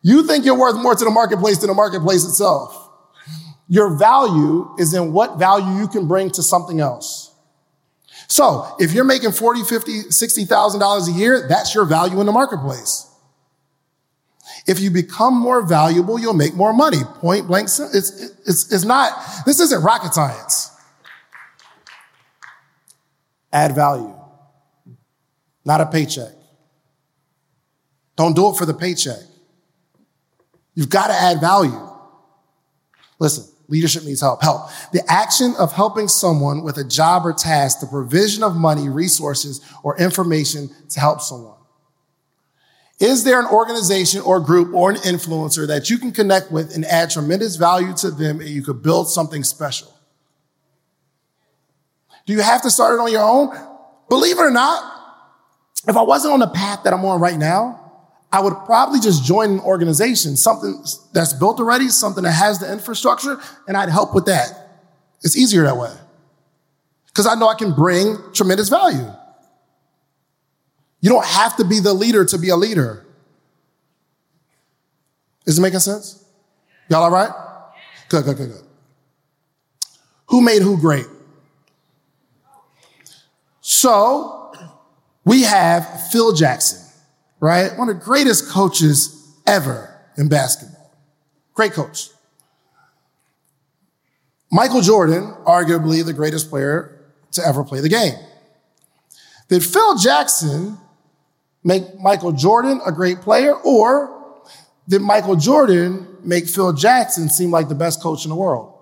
You 0.02 0.26
think 0.26 0.44
you're 0.44 0.58
worth 0.58 0.76
more 0.76 0.94
to 0.94 1.04
the 1.04 1.10
marketplace 1.10 1.58
than 1.58 1.68
the 1.68 1.74
marketplace 1.74 2.24
itself. 2.24 2.88
Your 3.68 3.96
value 3.98 4.74
is 4.78 4.94
in 4.94 5.12
what 5.12 5.38
value 5.38 5.80
you 5.80 5.88
can 5.88 6.08
bring 6.08 6.30
to 6.30 6.42
something 6.42 6.80
else. 6.80 7.28
So 8.26 8.66
if 8.78 8.92
you're 8.92 9.04
making 9.04 9.32
40, 9.32 9.64
50, 9.64 10.04
$60,000 10.04 11.08
a 11.08 11.12
year, 11.12 11.46
that's 11.48 11.74
your 11.74 11.84
value 11.84 12.20
in 12.20 12.26
the 12.26 12.32
marketplace. 12.32 13.06
If 14.66 14.80
you 14.80 14.90
become 14.90 15.34
more 15.34 15.66
valuable, 15.66 16.18
you'll 16.18 16.34
make 16.34 16.54
more 16.54 16.72
money. 16.72 16.98
Point 17.20 17.46
blank. 17.46 17.66
It's, 17.66 17.80
it's, 17.80 18.72
it's 18.72 18.84
not, 18.84 19.12
this 19.46 19.60
isn't 19.60 19.82
rocket 19.82 20.12
science. 20.12 20.70
Add 23.50 23.74
value, 23.74 24.14
not 25.68 25.82
a 25.82 25.86
paycheck. 25.86 26.32
Don't 28.16 28.34
do 28.34 28.48
it 28.48 28.56
for 28.56 28.64
the 28.64 28.72
paycheck. 28.72 29.20
You've 30.74 30.88
got 30.88 31.08
to 31.08 31.12
add 31.12 31.40
value. 31.40 31.78
Listen, 33.20 33.44
Leadership 33.68 34.02
needs 34.04 34.22
help. 34.22 34.42
Help. 34.42 34.70
The 34.92 35.02
action 35.08 35.54
of 35.58 35.72
helping 35.72 36.08
someone 36.08 36.62
with 36.62 36.78
a 36.78 36.84
job 36.84 37.26
or 37.26 37.34
task, 37.34 37.80
the 37.80 37.86
provision 37.86 38.42
of 38.42 38.56
money, 38.56 38.88
resources, 38.88 39.60
or 39.82 39.98
information 39.98 40.70
to 40.88 41.00
help 41.00 41.20
someone. 41.20 41.58
Is 42.98 43.24
there 43.24 43.38
an 43.38 43.46
organization 43.46 44.22
or 44.22 44.40
group 44.40 44.74
or 44.74 44.90
an 44.90 44.96
influencer 44.96 45.66
that 45.66 45.90
you 45.90 45.98
can 45.98 46.12
connect 46.12 46.50
with 46.50 46.74
and 46.74 46.86
add 46.86 47.10
tremendous 47.10 47.56
value 47.56 47.92
to 47.98 48.10
them 48.10 48.40
and 48.40 48.48
you 48.48 48.62
could 48.62 48.82
build 48.82 49.10
something 49.10 49.44
special? 49.44 49.94
Do 52.24 52.32
you 52.32 52.40
have 52.40 52.62
to 52.62 52.70
start 52.70 52.94
it 52.94 53.00
on 53.00 53.12
your 53.12 53.22
own? 53.22 53.54
Believe 54.08 54.38
it 54.38 54.42
or 54.42 54.50
not, 54.50 54.97
if 55.88 55.96
I 55.96 56.02
wasn't 56.02 56.34
on 56.34 56.40
the 56.40 56.48
path 56.48 56.84
that 56.84 56.92
I'm 56.92 57.04
on 57.04 57.20
right 57.20 57.38
now, 57.38 57.88
I 58.30 58.40
would 58.40 58.54
probably 58.66 59.00
just 59.00 59.24
join 59.24 59.52
an 59.52 59.60
organization, 59.60 60.36
something 60.36 60.84
that's 61.12 61.32
built 61.32 61.60
already, 61.60 61.88
something 61.88 62.24
that 62.24 62.32
has 62.32 62.58
the 62.58 62.70
infrastructure, 62.70 63.40
and 63.66 63.76
I'd 63.76 63.88
help 63.88 64.14
with 64.14 64.26
that. 64.26 64.50
It's 65.22 65.36
easier 65.36 65.62
that 65.64 65.76
way. 65.76 65.92
Because 67.06 67.26
I 67.26 67.34
know 67.34 67.48
I 67.48 67.54
can 67.54 67.72
bring 67.72 68.16
tremendous 68.34 68.68
value. 68.68 69.10
You 71.00 71.10
don't 71.10 71.24
have 71.24 71.56
to 71.56 71.64
be 71.64 71.80
the 71.80 71.94
leader 71.94 72.24
to 72.26 72.38
be 72.38 72.50
a 72.50 72.56
leader. 72.56 73.06
Is 75.46 75.58
it 75.58 75.62
making 75.62 75.80
sense? 75.80 76.24
Y'all 76.90 77.04
all 77.04 77.10
right? 77.10 77.30
Good, 78.10 78.24
good, 78.24 78.36
good, 78.36 78.48
good. 78.50 78.62
Who 80.26 80.42
made 80.42 80.60
who 80.60 80.78
great? 80.78 81.06
So 83.62 84.37
we 85.28 85.42
have 85.42 86.08
Phil 86.10 86.32
Jackson, 86.32 86.80
right? 87.38 87.76
One 87.76 87.90
of 87.90 87.98
the 87.98 88.04
greatest 88.04 88.48
coaches 88.48 89.36
ever 89.46 89.94
in 90.16 90.30
basketball. 90.30 90.96
Great 91.52 91.74
coach. 91.74 92.08
Michael 94.50 94.80
Jordan, 94.80 95.34
arguably 95.46 96.02
the 96.02 96.14
greatest 96.14 96.48
player 96.48 97.12
to 97.32 97.46
ever 97.46 97.62
play 97.62 97.80
the 97.80 97.90
game. 97.90 98.14
Did 99.48 99.62
Phil 99.62 99.98
Jackson 99.98 100.78
make 101.62 102.00
Michael 102.00 102.32
Jordan 102.32 102.80
a 102.86 102.90
great 102.90 103.20
player, 103.20 103.52
or 103.52 104.42
did 104.88 105.02
Michael 105.02 105.36
Jordan 105.36 106.06
make 106.24 106.48
Phil 106.48 106.72
Jackson 106.72 107.28
seem 107.28 107.50
like 107.50 107.68
the 107.68 107.74
best 107.74 108.02
coach 108.02 108.24
in 108.24 108.30
the 108.30 108.34
world? 108.34 108.72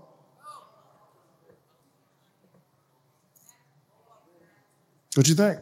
What 5.17 5.27
do 5.27 5.31
you 5.33 5.37
think? 5.37 5.59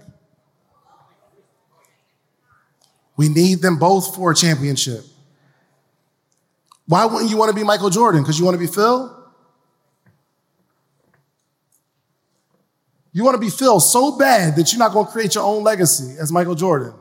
We 3.17 3.29
need 3.29 3.62
them 3.62 3.79
both 3.79 4.15
for 4.15 4.33
a 4.33 4.35
championship. 4.35 5.05
Why 6.87 7.05
wouldn't 7.05 7.31
you 7.31 7.37
want 7.37 7.51
to 7.51 7.55
be 7.55 7.65
Michael 7.65 7.91
Jordan? 7.91 8.23
Because 8.23 8.39
you 8.39 8.45
want 8.45 8.55
to 8.57 8.59
be 8.59 8.67
Phil? 8.67 9.11
You 13.12 13.23
want 13.23 13.37
to 13.37 13.41
be 13.41 13.49
Phil 13.49 13.79
so 13.79 14.19
bad 14.19 14.57
that 14.57 14.73
you're 14.73 14.81
not 14.81 14.93
going 14.93 15.07
to 15.07 15.12
create 15.12 15.37
your 15.37 15.45
own 15.45 15.62
legacy 15.62 16.17
as 16.21 16.33
Michael 16.33 16.57
Jordan. 16.57 16.93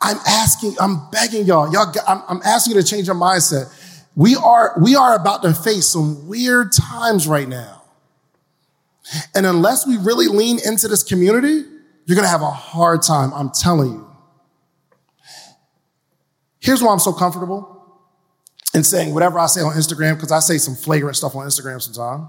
I'm 0.00 0.16
asking, 0.26 0.76
I'm 0.80 1.10
begging 1.10 1.44
y'all, 1.44 1.72
y'all, 1.72 1.92
I'm, 2.08 2.22
I'm 2.28 2.40
asking 2.44 2.74
you 2.74 2.82
to 2.82 2.86
change 2.86 3.06
your 3.06 3.16
mindset. 3.16 3.72
We 4.16 4.36
are, 4.36 4.74
we 4.80 4.96
are 4.96 5.14
about 5.14 5.42
to 5.42 5.52
face 5.52 5.86
some 5.86 6.26
weird 6.28 6.72
times 6.72 7.26
right 7.26 7.48
now. 7.48 7.82
And 9.34 9.44
unless 9.44 9.86
we 9.86 9.98
really 9.98 10.28
lean 10.28 10.58
into 10.64 10.88
this 10.88 11.02
community, 11.02 11.64
you're 12.06 12.16
going 12.16 12.26
to 12.26 12.30
have 12.30 12.42
a 12.42 12.50
hard 12.50 13.02
time. 13.02 13.32
I'm 13.34 13.50
telling 13.50 13.92
you. 13.92 14.10
Here's 16.60 16.82
why 16.82 16.92
I'm 16.92 16.98
so 16.98 17.12
comfortable 17.12 17.70
in 18.74 18.82
saying 18.82 19.12
whatever 19.12 19.38
I 19.38 19.46
say 19.46 19.60
on 19.60 19.74
Instagram, 19.74 20.14
because 20.14 20.32
I 20.32 20.40
say 20.40 20.58
some 20.58 20.74
flagrant 20.74 21.16
stuff 21.16 21.34
on 21.36 21.46
Instagram 21.46 21.80
sometimes. 21.80 22.28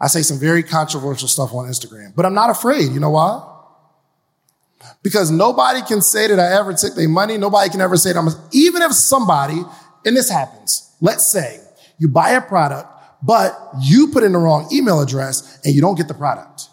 I 0.00 0.08
say 0.08 0.22
some 0.22 0.38
very 0.38 0.62
controversial 0.62 1.28
stuff 1.28 1.54
on 1.54 1.68
Instagram, 1.68 2.14
but 2.14 2.26
I'm 2.26 2.34
not 2.34 2.50
afraid. 2.50 2.90
You 2.92 3.00
know 3.00 3.10
why? 3.10 3.48
Because 5.02 5.30
nobody 5.30 5.80
can 5.82 6.02
say 6.02 6.26
that 6.26 6.40
I 6.40 6.58
ever 6.58 6.74
took 6.74 6.94
their 6.94 7.08
money. 7.08 7.38
Nobody 7.38 7.70
can 7.70 7.80
ever 7.80 7.96
say 7.96 8.12
that 8.12 8.18
I'm, 8.18 8.28
even 8.52 8.82
if 8.82 8.92
somebody, 8.92 9.62
and 10.04 10.16
this 10.16 10.28
happens, 10.28 10.94
let's 11.00 11.24
say 11.24 11.60
you 11.98 12.08
buy 12.08 12.30
a 12.30 12.40
product, 12.40 12.88
but 13.22 13.56
you 13.80 14.08
put 14.08 14.24
in 14.24 14.32
the 14.32 14.38
wrong 14.38 14.68
email 14.72 15.00
address 15.00 15.60
and 15.64 15.72
you 15.72 15.80
don't 15.80 15.94
get 15.94 16.08
the 16.08 16.14
product. 16.14 16.68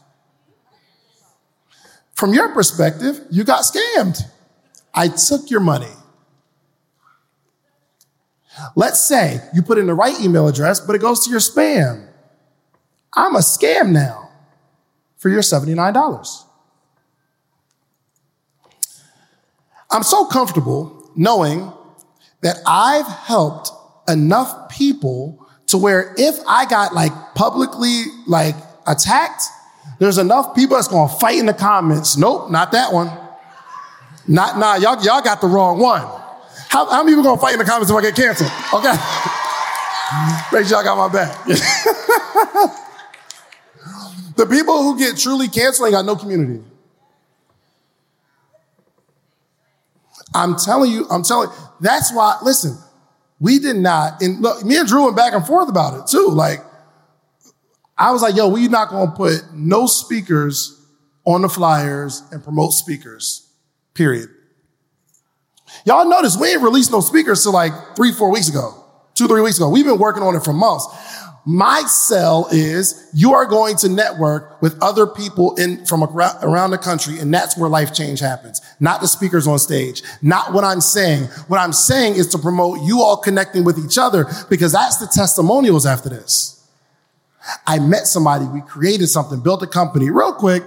From 2.19 2.33
your 2.33 2.49
perspective, 2.49 3.21
you 3.31 3.45
got 3.45 3.61
scammed. 3.61 4.21
I 4.93 5.07
took 5.07 5.49
your 5.49 5.61
money. 5.61 5.87
Let's 8.75 8.99
say 8.99 9.39
you 9.53 9.61
put 9.61 9.77
in 9.77 9.87
the 9.87 9.93
right 9.93 10.19
email 10.19 10.49
address, 10.49 10.81
but 10.81 10.97
it 10.97 10.99
goes 10.99 11.23
to 11.23 11.31
your 11.31 11.39
spam. 11.39 12.09
I'm 13.15 13.37
a 13.37 13.39
scam 13.39 13.91
now 13.91 14.31
for 15.15 15.29
your 15.29 15.39
$79. 15.39 16.43
I'm 19.89 20.03
so 20.03 20.25
comfortable 20.25 21.09
knowing 21.15 21.71
that 22.41 22.57
I've 22.67 23.07
helped 23.07 23.71
enough 24.09 24.67
people 24.67 25.47
to 25.67 25.77
where 25.77 26.13
if 26.17 26.37
I 26.45 26.65
got 26.65 26.93
like 26.93 27.13
publicly 27.33 28.03
like 28.27 28.55
attacked, 28.85 29.43
there's 29.97 30.17
enough 30.17 30.55
people 30.55 30.75
that's 30.75 30.87
gonna 30.87 31.11
fight 31.11 31.39
in 31.39 31.45
the 31.45 31.53
comments. 31.53 32.17
Nope, 32.17 32.51
not 32.51 32.71
that 32.71 32.93
one. 32.93 33.11
Not 34.27 34.57
nah, 34.59 34.75
y'all, 34.75 35.03
y'all 35.03 35.21
got 35.21 35.41
the 35.41 35.47
wrong 35.47 35.79
one. 35.79 36.01
How, 36.69 36.89
how 36.89 37.03
many 37.03 37.15
people 37.15 37.23
gonna 37.23 37.41
fight 37.41 37.53
in 37.53 37.59
the 37.59 37.65
comments 37.65 37.89
if 37.89 37.97
I 37.97 38.01
get 38.01 38.15
canceled? 38.15 38.51
Okay. 38.73 38.91
Make 40.53 40.67
sure 40.67 40.77
y'all 40.77 40.83
got 40.83 40.97
my 40.97 41.07
back. 41.11 41.45
the 44.35 44.45
people 44.45 44.83
who 44.83 44.97
get 44.97 45.17
truly 45.17 45.47
canceled 45.47 45.87
ain't 45.87 45.93
got 45.93 46.05
no 46.05 46.15
community. 46.15 46.63
I'm 50.33 50.55
telling 50.55 50.91
you, 50.91 51.07
I'm 51.09 51.23
telling 51.23 51.49
that's 51.79 52.13
why, 52.13 52.37
listen, 52.43 52.77
we 53.39 53.57
did 53.59 53.77
not, 53.77 54.21
and 54.21 54.41
look, 54.41 54.63
me 54.63 54.77
and 54.77 54.87
Dru 54.87 55.05
went 55.05 55.15
back 55.15 55.33
and 55.33 55.45
forth 55.45 55.69
about 55.69 55.99
it 55.99 56.07
too. 56.07 56.27
Like, 56.29 56.59
I 57.99 58.11
was 58.11 58.21
like, 58.21 58.35
yo, 58.35 58.47
we 58.47 58.67
not 58.69 58.89
gonna 58.89 59.11
put 59.11 59.53
no 59.53 59.85
speakers 59.85 60.81
on 61.25 61.41
the 61.41 61.49
flyers 61.49 62.23
and 62.31 62.41
promote 62.41 62.73
speakers, 62.73 63.51
period. 63.93 64.29
Y'all 65.85 66.09
notice 66.09 66.37
we 66.37 66.47
ain't 66.47 66.61
released 66.61 66.91
no 66.91 67.01
speakers 67.01 67.43
till 67.43 67.51
like 67.51 67.73
three, 67.97 68.13
four 68.13 68.31
weeks 68.31 68.47
ago, 68.47 68.73
two, 69.15 69.27
three 69.27 69.41
weeks 69.41 69.57
ago. 69.57 69.69
We've 69.69 69.85
been 69.85 69.99
working 69.99 70.23
on 70.23 70.35
it 70.35 70.43
for 70.43 70.53
months. 70.53 70.87
My 71.45 71.83
sell 71.87 72.47
is 72.51 73.09
you 73.13 73.33
are 73.33 73.45
going 73.45 73.75
to 73.77 73.89
network 73.89 74.61
with 74.61 74.81
other 74.81 75.05
people 75.05 75.55
in 75.55 75.85
from 75.85 76.03
around 76.03 76.71
the 76.71 76.77
country, 76.77 77.19
and 77.19 77.33
that's 77.33 77.57
where 77.57 77.69
life 77.69 77.93
change 77.93 78.19
happens. 78.19 78.61
Not 78.79 79.01
the 79.01 79.07
speakers 79.07 79.47
on 79.47 79.59
stage, 79.59 80.03
not 80.21 80.53
what 80.53 80.63
I'm 80.63 80.81
saying. 80.81 81.23
What 81.47 81.59
I'm 81.59 81.73
saying 81.73 82.15
is 82.15 82.27
to 82.29 82.37
promote 82.37 82.81
you 82.81 83.01
all 83.01 83.17
connecting 83.17 83.63
with 83.63 83.83
each 83.83 83.97
other 83.97 84.25
because 84.49 84.71
that's 84.71 84.97
the 84.97 85.07
testimonials 85.07 85.85
after 85.85 86.09
this. 86.09 86.58
I 87.65 87.79
met 87.79 88.07
somebody, 88.07 88.45
we 88.45 88.61
created 88.61 89.07
something, 89.07 89.39
built 89.39 89.63
a 89.63 89.67
company. 89.67 90.09
Real 90.09 90.33
quick, 90.33 90.63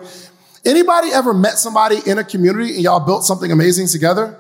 anybody 0.65 1.09
ever 1.13 1.35
met 1.35 1.59
somebody 1.59 1.99
in 2.07 2.19
a 2.19 2.25
community 2.25 2.75
and 2.75 2.83
y'all 2.83 3.01
built 3.01 3.25
something 3.25 3.53
amazing 3.53 3.89
together? 3.89 4.39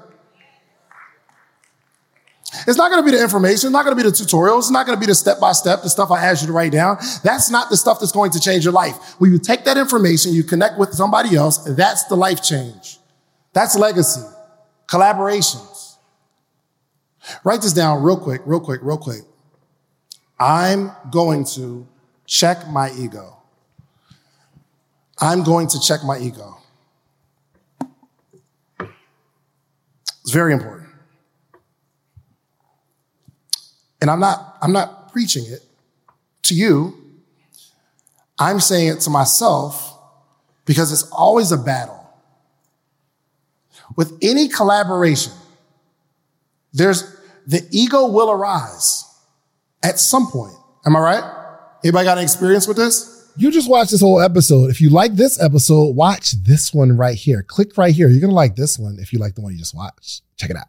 It's 2.66 2.76
not 2.76 2.90
going 2.90 3.02
to 3.02 3.10
be 3.10 3.16
the 3.16 3.22
information. 3.22 3.54
It's 3.54 3.70
not 3.70 3.84
going 3.84 3.96
to 3.96 4.02
be 4.02 4.08
the 4.08 4.14
tutorials. 4.14 4.58
It's 4.58 4.70
not 4.70 4.86
going 4.86 4.96
to 4.96 5.00
be 5.00 5.06
the 5.06 5.14
step 5.14 5.40
by 5.40 5.52
step, 5.52 5.82
the 5.82 5.88
stuff 5.88 6.10
I 6.10 6.24
asked 6.24 6.42
you 6.42 6.48
to 6.48 6.52
write 6.52 6.72
down. 6.72 6.98
That's 7.24 7.50
not 7.50 7.70
the 7.70 7.76
stuff 7.76 7.98
that's 7.98 8.12
going 8.12 8.30
to 8.32 8.40
change 8.40 8.64
your 8.64 8.74
life. 8.74 9.18
When 9.18 9.32
you 9.32 9.38
take 9.38 9.64
that 9.64 9.78
information, 9.78 10.32
you 10.32 10.44
connect 10.44 10.78
with 10.78 10.92
somebody 10.92 11.34
else, 11.34 11.58
that's 11.58 12.04
the 12.04 12.16
life 12.16 12.42
change. 12.42 12.98
That's 13.54 13.76
legacy, 13.76 14.22
collaborations. 14.86 15.96
Write 17.44 17.62
this 17.62 17.72
down 17.72 18.02
real 18.02 18.18
quick, 18.18 18.42
real 18.44 18.60
quick, 18.60 18.80
real 18.82 18.98
quick. 18.98 19.22
I'm 20.38 20.92
going 21.10 21.44
to 21.54 21.86
check 22.32 22.66
my 22.66 22.90
ego. 22.92 23.36
I'm 25.18 25.42
going 25.42 25.68
to 25.68 25.78
check 25.78 26.02
my 26.02 26.18
ego. 26.18 26.56
It's 28.80 30.32
very 30.32 30.54
important. 30.54 30.88
And 34.00 34.10
I'm 34.10 34.18
not, 34.18 34.56
I'm 34.62 34.72
not 34.72 35.12
preaching 35.12 35.44
it 35.46 35.60
to 36.44 36.54
you. 36.54 36.94
I'm 38.38 38.60
saying 38.60 38.88
it 38.88 39.00
to 39.00 39.10
myself 39.10 39.94
because 40.64 40.90
it's 40.90 41.10
always 41.12 41.52
a 41.52 41.58
battle. 41.58 42.00
With 43.94 44.16
any 44.22 44.48
collaboration, 44.48 45.34
there's 46.72 47.14
the 47.46 47.60
ego 47.70 48.06
will 48.06 48.30
arise 48.30 49.04
at 49.82 49.98
some 49.98 50.28
point. 50.28 50.54
Am 50.86 50.96
I 50.96 51.00
right? 51.00 51.41
Anybody 51.84 52.04
got 52.04 52.18
an 52.18 52.24
experience 52.24 52.68
with 52.68 52.76
this? 52.76 53.30
You 53.36 53.50
just 53.50 53.68
watched 53.68 53.90
this 53.90 54.00
whole 54.02 54.20
episode. 54.20 54.70
If 54.70 54.80
you 54.80 54.90
like 54.90 55.14
this 55.14 55.42
episode, 55.42 55.96
watch 55.96 56.32
this 56.32 56.72
one 56.72 56.96
right 56.96 57.16
here. 57.16 57.42
Click 57.42 57.76
right 57.76 57.94
here. 57.94 58.08
You're 58.08 58.20
going 58.20 58.30
to 58.30 58.36
like 58.36 58.56
this 58.56 58.78
one 58.78 58.98
if 59.00 59.12
you 59.12 59.18
like 59.18 59.34
the 59.34 59.40
one 59.40 59.52
you 59.52 59.58
just 59.58 59.74
watched. 59.74 60.22
Check 60.36 60.50
it 60.50 60.56
out. 60.56 60.68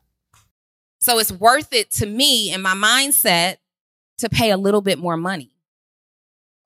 So 1.00 1.20
it's 1.20 1.32
worth 1.32 1.74
it 1.74 1.92
to 1.92 2.06
me 2.06 2.52
and 2.52 2.64
my 2.64 2.74
mindset 2.74 3.58
to 4.20 4.30
pay 4.30 4.52
a 4.52 4.58
little 4.58 4.82
bit 4.82 4.98
more 4.98 5.18
money. 5.18 5.52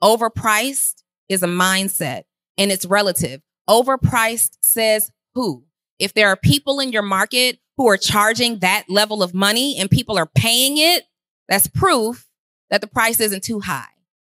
Overpriced 0.04 1.02
is 1.28 1.42
a 1.42 1.48
mindset 1.48 2.24
and 2.58 2.72
it's 2.72 2.86
relative. 2.86 3.42
Overpriced 3.68 4.58
says 4.62 5.12
who? 5.34 5.66
If 6.00 6.14
there 6.14 6.30
are 6.30 6.38
people 6.38 6.80
in 6.80 6.92
your 6.92 7.02
market 7.02 7.60
who 7.76 7.88
are 7.88 7.98
charging 7.98 8.60
that 8.60 8.86
level 8.88 9.24
of 9.24 9.34
money 9.34 9.78
and 9.80 9.90
people 9.90 10.18
are 10.18 10.28
paying 10.28 10.78
it, 10.78 11.04
that's 11.50 11.68
proof 11.68 12.28
that 12.70 12.82
the 12.82 12.88
price 12.88 13.20
isn't 13.20 13.44
too 13.44 13.60
high. 13.60 13.88